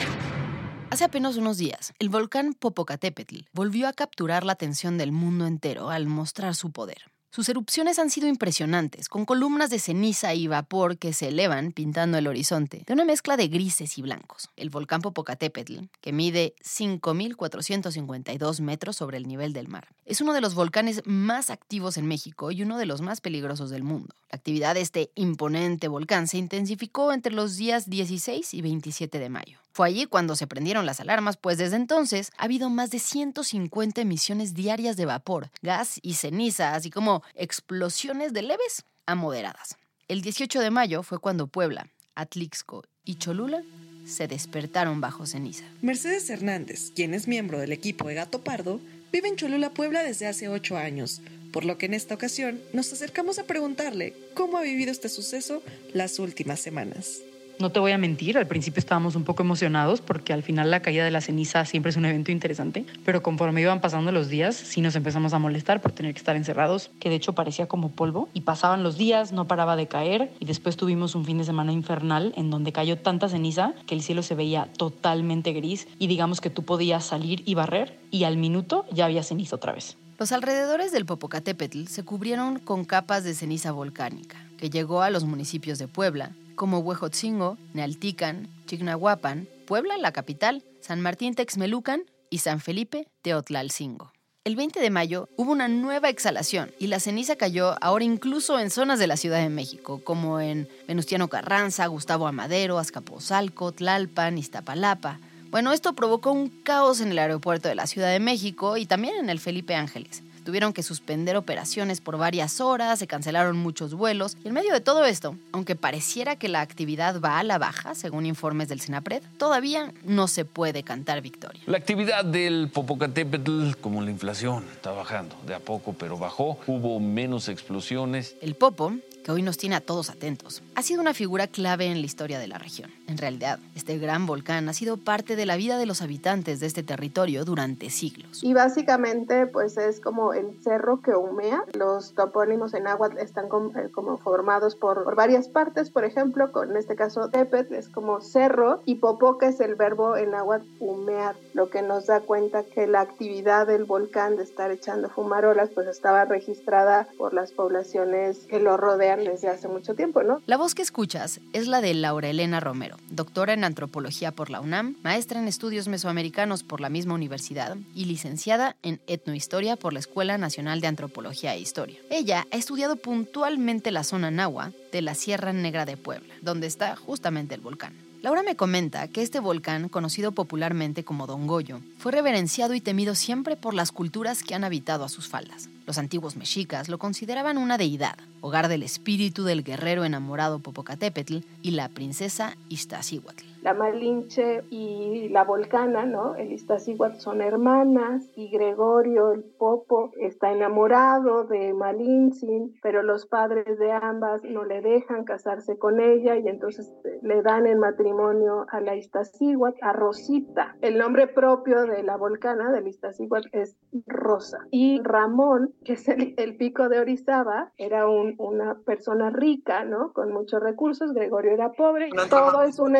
Hace 0.92 1.04
apenas 1.04 1.38
unos 1.38 1.58
días, 1.58 1.94
el 1.98 2.10
volcán 2.10 2.54
Popocatépetl 2.54 3.38
volvió 3.54 3.88
a 3.88 3.94
capturar 3.94 4.44
la 4.44 4.52
atención 4.52 5.00
del 5.00 5.12
mundo 5.12 5.48
entero 5.48 5.90
al 5.90 6.06
mostrar 6.06 6.54
su 6.54 6.72
poder. 6.72 7.12
Sus 7.36 7.50
erupciones 7.50 7.98
han 7.98 8.12
sido 8.12 8.28
impresionantes, 8.28 9.10
con 9.10 9.26
columnas 9.26 9.72
de 9.72 9.80
ceniza 9.80 10.36
y 10.36 10.46
vapor 10.46 11.00
que 11.00 11.14
se 11.14 11.30
elevan 11.30 11.72
pintando 11.72 12.20
el 12.20 12.28
horizonte, 12.28 12.84
de 12.86 12.94
una 12.94 13.06
mezcla 13.06 13.38
de 13.38 13.48
grises 13.48 13.98
y 13.98 14.04
blancos. 14.04 14.52
El 14.56 14.70
volcán 14.70 15.02
Popocatépetl, 15.02 15.86
que 16.00 16.14
mide 16.14 16.54
5.452 16.64 18.62
metros 18.62 18.98
sobre 18.98 19.18
el 19.18 19.28
nivel 19.28 19.52
del 19.52 19.68
mar, 19.68 19.88
es 20.06 20.22
uno 20.22 20.34
de 20.34 20.42
los 20.42 20.54
volcanes 20.54 21.02
más 21.06 21.50
activos 21.50 21.98
en 21.98 22.06
México 22.06 22.52
y 22.52 22.62
uno 22.62 22.78
de 22.78 22.86
los 22.86 23.02
más 23.02 23.20
peligrosos 23.20 23.72
del 23.72 23.82
mundo. 23.82 24.14
La 24.30 24.36
actividad 24.36 24.76
de 24.76 24.82
este 24.82 25.10
imponente 25.16 25.88
volcán 25.88 26.28
se 26.28 26.38
intensificó 26.38 27.14
entre 27.14 27.34
los 27.34 27.58
días 27.58 27.90
16 27.90 28.54
y 28.54 28.62
27 28.62 29.18
de 29.18 29.30
mayo. 29.30 29.63
Fue 29.74 29.88
allí 29.88 30.06
cuando 30.06 30.36
se 30.36 30.46
prendieron 30.46 30.86
las 30.86 31.00
alarmas, 31.00 31.36
pues 31.36 31.58
desde 31.58 31.78
entonces 31.78 32.32
ha 32.38 32.44
habido 32.44 32.70
más 32.70 32.92
de 32.92 33.00
150 33.00 34.02
emisiones 34.02 34.54
diarias 34.54 34.98
de 34.98 35.08
vapor, 35.08 35.50
gas 35.64 36.00
y 36.04 36.14
ceniza, 36.14 36.76
así 36.76 36.92
como 36.92 37.24
explosiones 37.34 38.34
de 38.34 38.44
leves 38.44 38.86
a 39.08 39.16
moderadas. 39.16 39.78
El 40.08 40.22
18 40.22 40.60
de 40.60 40.70
mayo 40.70 41.02
fue 41.02 41.18
cuando 41.18 41.48
Puebla, 41.48 41.88
Atlixco 42.14 42.84
y 43.04 43.16
Cholula 43.16 43.64
se 44.06 44.28
despertaron 44.28 45.02
bajo 45.02 45.26
ceniza. 45.26 45.64
Mercedes 45.82 46.30
Hernández, 46.30 46.92
quien 46.96 47.16
es 47.16 47.28
miembro 47.28 47.58
del 47.58 47.72
equipo 47.72 48.08
de 48.08 48.14
Gato 48.14 48.44
Pardo, 48.44 48.80
vive 49.12 49.28
en 49.28 49.38
Cholula, 49.38 49.72
Puebla 49.72 50.04
desde 50.04 50.28
hace 50.28 50.50
ocho 50.50 50.78
años, 50.78 51.22
por 51.52 51.66
lo 51.66 51.80
que 51.80 51.88
en 51.88 51.96
esta 51.96 52.14
ocasión 52.14 52.62
nos 52.74 52.94
acercamos 52.94 53.40
a 53.40 53.46
preguntarle 53.46 54.14
cómo 54.36 54.60
ha 54.60 54.62
vivido 54.62 54.92
este 54.92 55.10
suceso 55.10 55.64
las 55.94 56.20
últimas 56.20 56.60
semanas. 56.60 57.24
No 57.60 57.72
te 57.72 57.80
voy 57.80 57.92
a 57.92 57.98
mentir, 57.98 58.38
al 58.38 58.48
principio 58.48 58.80
estábamos 58.80 59.16
un 59.16 59.24
poco 59.24 59.44
emocionados 59.44 60.02
porque 60.02 60.34
al 60.34 60.44
final 60.44 60.72
la 60.72 60.82
caída 60.82 61.06
de 61.06 61.12
la 61.12 61.22
ceniza 61.22 61.64
siempre 61.66 61.92
es 61.92 61.98
un 61.98 62.06
evento 62.06 62.32
interesante, 62.32 62.86
pero 63.06 63.22
conforme 63.22 63.62
iban 63.62 63.80
pasando 63.80 64.12
los 64.12 64.28
días 64.28 64.56
sí 64.56 64.82
nos 64.82 64.96
empezamos 64.96 65.34
a 65.34 65.40
molestar 65.40 65.82
por 65.82 65.92
tener 65.92 66.14
que 66.14 66.18
estar 66.18 66.36
encerrados, 66.36 66.90
que 67.00 67.10
de 67.10 67.16
hecho 67.16 67.34
parecía 67.34 67.68
como 67.68 67.92
polvo, 67.92 68.28
y 68.34 68.42
pasaban 68.42 68.84
los 68.84 68.98
días, 68.98 69.32
no 69.32 69.48
paraba 69.48 69.76
de 69.76 69.88
caer, 69.88 70.32
y 70.40 70.46
después 70.46 70.78
tuvimos 70.78 71.16
un 71.16 71.26
fin 71.26 71.38
de 71.38 71.44
semana 71.44 71.72
infernal 71.72 72.34
en 72.36 72.50
donde 72.50 72.72
cayó 72.72 72.98
tanta 72.98 73.30
ceniza 73.30 73.74
que 73.86 73.96
el 73.96 74.02
cielo 74.02 74.24
se 74.24 74.36
veía 74.36 74.70
totalmente 74.78 75.54
gris 75.54 75.88
y 76.00 76.08
digamos 76.08 76.42
que 76.42 76.50
tú 76.50 76.64
podías 76.64 77.06
salir 77.06 77.44
y 77.46 77.54
barrer 77.54 78.00
y 78.12 78.24
al 78.24 78.38
minuto 78.38 78.86
ya 78.92 79.06
había 79.06 79.24
ceniza 79.24 79.56
otra 79.56 79.74
vez. 79.74 79.96
Los 80.20 80.32
alrededores 80.32 80.92
del 80.92 81.06
Popocatépetl 81.06 81.88
se 81.88 82.04
cubrieron 82.04 82.60
con 82.60 82.86
capas 82.86 83.24
de 83.24 83.34
ceniza 83.34 83.72
volcánica, 83.72 84.38
que 84.58 84.70
llegó 84.70 85.02
a 85.02 85.10
los 85.10 85.26
municipios 85.26 85.80
de 85.80 85.88
Puebla, 85.88 86.32
como 86.56 86.80
Huejotzingo, 86.80 87.58
Nealtican, 87.74 88.48
Chignahuapan, 88.66 89.48
Puebla, 89.66 89.98
la 89.98 90.12
capital, 90.12 90.64
San 90.82 91.02
Martín 91.02 91.36
Texmelucan 91.36 92.04
y 92.30 92.40
San 92.40 92.60
Felipe 92.60 93.08
Teotlalcingo. 93.22 94.12
El 94.46 94.58
20 94.58 94.82
de 94.82 94.90
mayo 94.90 95.30
hubo 95.38 95.54
una 95.54 95.70
nueva 95.70 96.10
exhalación 96.10 96.72
y 96.78 96.88
la 96.88 97.00
ceniza 97.00 97.38
cayó 97.38 97.78
ahora 97.82 98.04
incluso 98.04 98.60
en 98.60 98.72
zonas 98.72 99.00
de 99.00 99.08
la 99.08 99.16
Ciudad 99.16 99.40
de 99.40 99.48
México, 99.48 100.02
como 100.04 100.42
en 100.42 100.68
Venustiano 100.86 101.30
Carranza, 101.30 101.88
Gustavo 101.88 102.28
Amadero, 102.28 102.78
Azcapotzalco, 102.78 103.72
Tlalpan, 103.72 104.38
Iztapalapa, 104.38 105.20
Bueno, 105.50 105.72
esto 105.72 105.94
provocó 105.94 106.32
un 106.34 106.50
caos 106.50 107.00
en 107.00 107.12
el 107.12 107.20
aeropuerto 107.20 107.70
de 107.70 107.76
la 107.76 107.88
Ciudad 107.88 108.12
de 108.12 108.20
México 108.20 108.76
y 108.76 108.86
también 108.86 109.16
en 109.16 109.30
el 109.30 109.40
Felipe 109.40 109.76
Ángeles. 109.76 110.24
Tuvieron 110.44 110.74
que 110.74 110.84
suspender 110.84 111.36
operaciones 111.36 112.02
por 112.02 112.18
varias 112.18 112.62
horas, 112.62 113.00
se 113.00 113.08
cancelaron 113.08 113.58
muchos 113.58 113.94
vuelos. 113.94 114.38
Y 114.44 114.50
en 114.50 114.54
medio 114.54 114.74
de 114.74 114.82
todo 114.82 115.06
esto, 115.06 115.36
aunque 115.52 115.76
pareciera 115.76 116.36
que 116.36 116.50
la 116.50 116.62
actividad 116.62 117.20
va 117.22 117.40
a 117.40 117.44
la 117.44 117.58
baja, 117.58 117.96
según 117.96 118.26
informes 118.26 118.68
del 118.68 118.82
Senapred, 118.82 119.24
todavía 119.38 119.94
no 120.04 120.28
se 120.28 120.46
puede 120.46 120.84
cantar 120.84 121.22
victoria. 121.22 121.62
La 121.66 121.78
actividad 121.78 122.26
del 122.26 122.70
Popocatépetl, 122.74 123.74
como 123.82 124.02
la 124.02 124.12
inflación, 124.12 124.66
está 124.74 124.92
bajando 124.92 125.36
de 125.48 125.56
a 125.56 125.60
poco, 125.60 125.94
pero 125.94 126.18
bajó. 126.18 126.58
Hubo 126.68 127.00
menos 127.00 127.50
explosiones. 127.50 128.36
El 128.42 128.56
Popo 128.56 128.94
que 129.24 129.32
hoy 129.32 129.42
nos 129.42 129.58
tiene 129.58 129.76
a 129.76 129.82
todos 129.82 130.10
atentos. 130.10 130.62
Ha 130.76 130.82
sido 130.82 131.02
una 131.02 131.14
figura 131.14 131.48
clave 131.48 131.86
en 131.86 132.00
la 132.00 132.06
historia 132.06 132.40
de 132.40 132.48
la 132.48 132.58
región. 132.58 132.92
En 133.08 133.18
realidad, 133.18 133.60
este 133.76 133.98
gran 133.98 134.26
volcán 134.26 134.70
ha 134.70 134.74
sido 134.74 134.98
parte 134.98 135.36
de 135.36 135.46
la 135.46 135.56
vida 135.56 135.78
de 135.78 135.86
los 135.86 136.02
habitantes 136.02 136.60
de 136.60 136.68
este 136.68 136.84
territorio 136.84 137.46
durante 137.46 137.90
siglos. 137.90 138.44
Y 138.44 138.54
básicamente, 138.54 139.48
pues 139.48 139.78
es 139.78 140.00
como 140.00 140.34
el 140.34 140.62
cerro 140.64 141.02
que 141.02 141.12
humea. 141.12 141.64
Los 141.74 142.14
topónimos 142.14 142.74
en 142.74 142.88
agua 142.88 143.10
están 143.20 143.46
eh, 143.46 143.90
como, 143.92 144.18
formados 144.18 144.76
por, 144.76 145.16
varias 145.16 145.48
partes, 145.48 145.90
por 145.90 146.04
ejemplo, 146.04 146.52
con 146.52 146.72
en 146.72 146.78
este 146.78 146.96
caso 146.96 147.30
Tepet 147.30 147.72
es 147.72 147.90
como 147.90 148.22
cerro 148.22 148.82
y 148.86 148.96
Popoca 148.96 149.48
es 149.48 149.60
el 149.60 149.76
verbo 149.76 150.18
en 150.18 150.34
agua 150.34 150.62
humear, 150.80 151.36
lo 151.54 151.70
que 151.70 151.82
nos 151.82 152.08
da 152.08 152.22
cuenta 152.22 152.64
que 152.64 152.88
la 152.88 153.02
actividad 153.02 153.68
del 153.68 153.86
volcán 153.86 154.38
de 154.38 154.44
estar 154.44 154.72
echando 154.72 155.10
fumarolas 155.10 155.70
pues 155.70 155.88
estaba 155.88 156.26
registrada 156.26 157.08
por 157.18 157.34
las 157.34 157.52
poblaciones 157.52 158.40
que 158.48 158.60
lo 158.60 158.78
rodean 158.78 159.13
desde 159.20 159.50
hace 159.50 159.68
mucho 159.68 159.94
tiempo, 159.96 160.24
¿no? 160.24 160.42
La 160.46 160.58
voz 160.58 160.76
que 160.76 160.82
escuchas 160.82 161.40
es 161.54 161.68
la 161.68 161.82
de 161.82 161.94
Laura 161.94 162.30
Elena 162.30 162.60
Romero, 162.60 162.98
doctora 163.10 163.54
en 163.54 163.64
antropología 163.64 164.32
por 164.32 164.50
la 164.50 164.62
UNAM, 164.62 164.98
maestra 165.04 165.40
en 165.40 165.48
estudios 165.48 165.88
mesoamericanos 165.88 166.64
por 166.64 166.82
la 166.82 166.90
misma 166.90 167.14
universidad 167.14 167.78
y 167.96 168.06
licenciada 168.06 168.76
en 168.84 169.00
etnohistoria 169.08 169.76
por 169.76 169.94
la 169.94 170.00
Escuela 170.00 170.38
Nacional 170.38 170.82
de 170.82 170.88
Antropología 170.88 171.54
e 171.54 171.60
Historia. 171.60 172.00
Ella 172.10 172.46
ha 172.52 172.58
estudiado 172.58 172.96
puntualmente 172.96 173.92
la 173.92 174.04
zona 174.04 174.32
Nahua 174.32 174.72
de 174.92 175.02
la 175.02 175.16
Sierra 175.16 175.54
Negra 175.54 175.86
de 175.86 175.98
Puebla, 175.98 176.34
donde 176.42 176.68
está 176.68 176.96
justamente 176.96 177.56
el 177.56 177.62
volcán. 177.62 177.94
Laura 178.24 178.42
me 178.42 178.56
comenta 178.56 179.10
que 179.10 179.22
este 179.22 179.42
volcán, 179.42 179.90
conocido 179.90 180.32
popularmente 180.32 181.04
como 181.04 181.28
Don 181.28 181.46
Goyo, 181.46 181.82
fue 181.98 182.14
reverenciado 182.14 182.74
y 182.74 182.80
temido 182.80 183.16
siempre 183.16 183.58
por 183.58 183.74
las 183.74 183.92
culturas 183.92 184.44
que 184.44 184.56
han 184.56 184.64
habitado 184.64 185.04
a 185.04 185.10
sus 185.10 185.28
faldas. 185.28 185.68
Los 185.86 185.98
antiguos 185.98 186.38
mexicas 186.38 186.88
lo 186.88 187.00
consideraban 187.00 187.58
una 187.58 187.78
deidad, 187.78 188.18
hogar 188.40 188.70
del 188.70 188.84
espíritu 188.84 189.44
del 189.44 189.62
guerrero 189.62 190.06
enamorado 190.06 190.60
Popocatépetl 190.60 191.40
y 191.62 191.72
la 191.72 191.90
princesa 191.90 192.56
Iztaccíhuatl 192.70 193.53
la 193.64 193.74
Malinche 193.74 194.64
y 194.70 195.30
la 195.30 195.46
Volcana, 195.46 196.06
¿no? 196.06 196.36
El 196.36 196.52
Iztaccíhuatl 196.52 197.20
son 197.20 197.42
hermanas 197.42 198.30
y 198.36 198.50
Gregorio, 198.50 199.32
el 199.32 199.44
Popo, 199.44 200.12
está 200.20 200.52
enamorado 200.52 201.46
de 201.46 201.74
Malintzin, 201.74 202.76
pero 202.82 203.04
los 203.04 203.26
padres 203.26 203.80
de 203.80 203.92
ambas 203.92 204.44
no 204.44 204.66
le 204.66 204.82
dejan 204.82 205.24
casarse 205.24 205.78
con 205.78 206.02
ella 206.02 206.36
y 206.36 206.48
entonces 206.50 206.92
eh, 207.06 207.20
le 207.22 207.42
dan 207.42 207.66
en 207.66 207.80
matrimonio 207.80 208.66
a 208.70 208.82
la 208.82 208.96
Iztaccíhuatl, 208.96 209.78
a 209.82 209.94
Rosita. 209.94 210.76
El 210.82 210.98
nombre 210.98 211.28
propio 211.28 211.86
de 211.86 212.04
la 212.04 212.18
Volcana, 212.18 212.70
del 212.72 212.88
Iztaccíhuatl, 212.88 213.48
es 213.54 213.78
Rosa. 214.08 214.60
Y 214.72 215.02
Ramón, 215.04 215.74
que 215.86 215.94
es 215.94 216.08
el, 216.10 216.58
pico 216.58 216.90
de 216.90 217.00
Orizaba, 217.00 217.72
era 217.78 218.10
un, 218.10 218.36
una 218.40 218.76
persona 218.86 219.30
rica, 219.30 219.86
¿no? 219.86 220.12
Con 220.12 220.34
muchos 220.34 220.62
recursos, 220.62 221.14
Gregorio 221.14 221.52
era 221.52 221.72
pobre. 221.72 222.10
Todo 222.30 222.64
es 222.64 222.80
una 222.80 223.00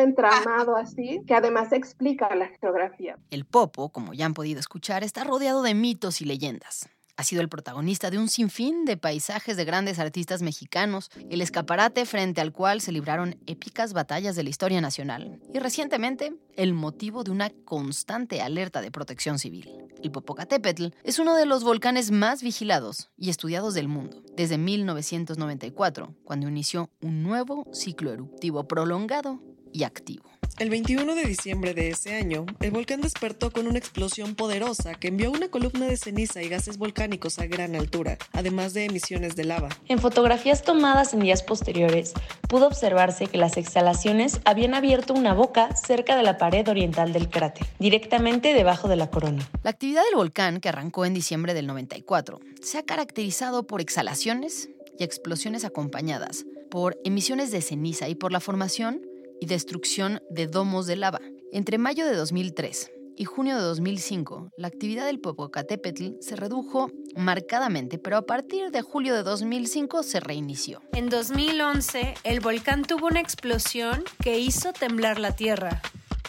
así, 0.76 1.20
que 1.26 1.34
además 1.34 1.72
explica 1.72 2.34
la 2.34 2.48
geografía. 2.60 3.18
El 3.30 3.44
Popo, 3.44 3.90
como 3.90 4.14
ya 4.14 4.26
han 4.26 4.34
podido 4.34 4.60
escuchar, 4.60 5.04
está 5.04 5.24
rodeado 5.24 5.62
de 5.62 5.74
mitos 5.74 6.20
y 6.20 6.24
leyendas. 6.24 6.88
Ha 7.16 7.22
sido 7.22 7.42
el 7.42 7.48
protagonista 7.48 8.10
de 8.10 8.18
un 8.18 8.28
sinfín 8.28 8.84
de 8.84 8.96
paisajes 8.96 9.56
de 9.56 9.64
grandes 9.64 10.00
artistas 10.00 10.42
mexicanos, 10.42 11.10
el 11.30 11.42
escaparate 11.42 12.06
frente 12.06 12.40
al 12.40 12.52
cual 12.52 12.80
se 12.80 12.90
libraron 12.90 13.36
épicas 13.46 13.92
batallas 13.92 14.34
de 14.34 14.42
la 14.42 14.50
historia 14.50 14.80
nacional 14.80 15.40
y 15.52 15.60
recientemente 15.60 16.34
el 16.56 16.74
motivo 16.74 17.22
de 17.22 17.30
una 17.30 17.50
constante 17.64 18.42
alerta 18.42 18.80
de 18.80 18.90
protección 18.90 19.38
civil. 19.38 19.70
El 20.02 20.10
Popocatépetl 20.10 20.88
es 21.04 21.20
uno 21.20 21.36
de 21.36 21.46
los 21.46 21.62
volcanes 21.62 22.10
más 22.10 22.42
vigilados 22.42 23.10
y 23.16 23.30
estudiados 23.30 23.74
del 23.74 23.86
mundo 23.86 24.24
desde 24.36 24.58
1994, 24.58 26.16
cuando 26.24 26.48
inició 26.48 26.90
un 27.00 27.22
nuevo 27.22 27.64
ciclo 27.72 28.12
eruptivo 28.12 28.66
prolongado 28.66 29.40
y 29.72 29.84
activo. 29.84 30.24
El 30.56 30.70
21 30.70 31.16
de 31.16 31.24
diciembre 31.24 31.74
de 31.74 31.88
ese 31.88 32.14
año, 32.14 32.46
el 32.60 32.70
volcán 32.70 33.00
despertó 33.00 33.50
con 33.50 33.66
una 33.66 33.76
explosión 33.76 34.36
poderosa 34.36 34.94
que 34.94 35.08
envió 35.08 35.32
una 35.32 35.48
columna 35.48 35.86
de 35.86 35.96
ceniza 35.96 36.42
y 36.42 36.48
gases 36.48 36.78
volcánicos 36.78 37.40
a 37.40 37.46
gran 37.46 37.74
altura, 37.74 38.18
además 38.30 38.72
de 38.72 38.84
emisiones 38.84 39.34
de 39.34 39.42
lava. 39.42 39.70
En 39.88 39.98
fotografías 39.98 40.62
tomadas 40.62 41.12
en 41.12 41.20
días 41.20 41.42
posteriores, 41.42 42.12
pudo 42.48 42.68
observarse 42.68 43.26
que 43.26 43.36
las 43.36 43.56
exhalaciones 43.56 44.40
habían 44.44 44.74
abierto 44.74 45.12
una 45.12 45.34
boca 45.34 45.74
cerca 45.74 46.16
de 46.16 46.22
la 46.22 46.38
pared 46.38 46.68
oriental 46.68 47.12
del 47.12 47.28
cráter, 47.28 47.66
directamente 47.80 48.54
debajo 48.54 48.86
de 48.86 48.94
la 48.94 49.10
corona. 49.10 49.50
La 49.64 49.70
actividad 49.70 50.04
del 50.04 50.14
volcán, 50.14 50.60
que 50.60 50.68
arrancó 50.68 51.04
en 51.04 51.14
diciembre 51.14 51.54
del 51.54 51.66
94, 51.66 52.38
se 52.62 52.78
ha 52.78 52.84
caracterizado 52.84 53.66
por 53.66 53.80
exhalaciones 53.80 54.68
y 55.00 55.02
explosiones 55.02 55.64
acompañadas 55.64 56.46
por 56.70 56.96
emisiones 57.04 57.50
de 57.50 57.60
ceniza 57.60 58.08
y 58.08 58.14
por 58.14 58.32
la 58.32 58.40
formación 58.40 59.00
y 59.40 59.46
destrucción 59.46 60.20
de 60.30 60.46
domos 60.46 60.86
de 60.86 60.96
lava. 60.96 61.20
Entre 61.52 61.78
mayo 61.78 62.06
de 62.06 62.16
2003 62.16 62.90
y 63.16 63.24
junio 63.24 63.56
de 63.56 63.62
2005, 63.62 64.50
la 64.56 64.68
actividad 64.68 65.06
del 65.06 65.20
Popocatépetl 65.20 66.14
se 66.20 66.36
redujo 66.36 66.90
marcadamente, 67.16 67.98
pero 67.98 68.16
a 68.16 68.26
partir 68.26 68.70
de 68.70 68.82
julio 68.82 69.14
de 69.14 69.22
2005 69.22 70.02
se 70.02 70.20
reinició. 70.20 70.82
En 70.92 71.08
2011, 71.08 72.14
el 72.24 72.40
volcán 72.40 72.82
tuvo 72.84 73.06
una 73.06 73.20
explosión 73.20 74.04
que 74.22 74.38
hizo 74.38 74.72
temblar 74.72 75.18
la 75.18 75.36
Tierra. 75.36 75.80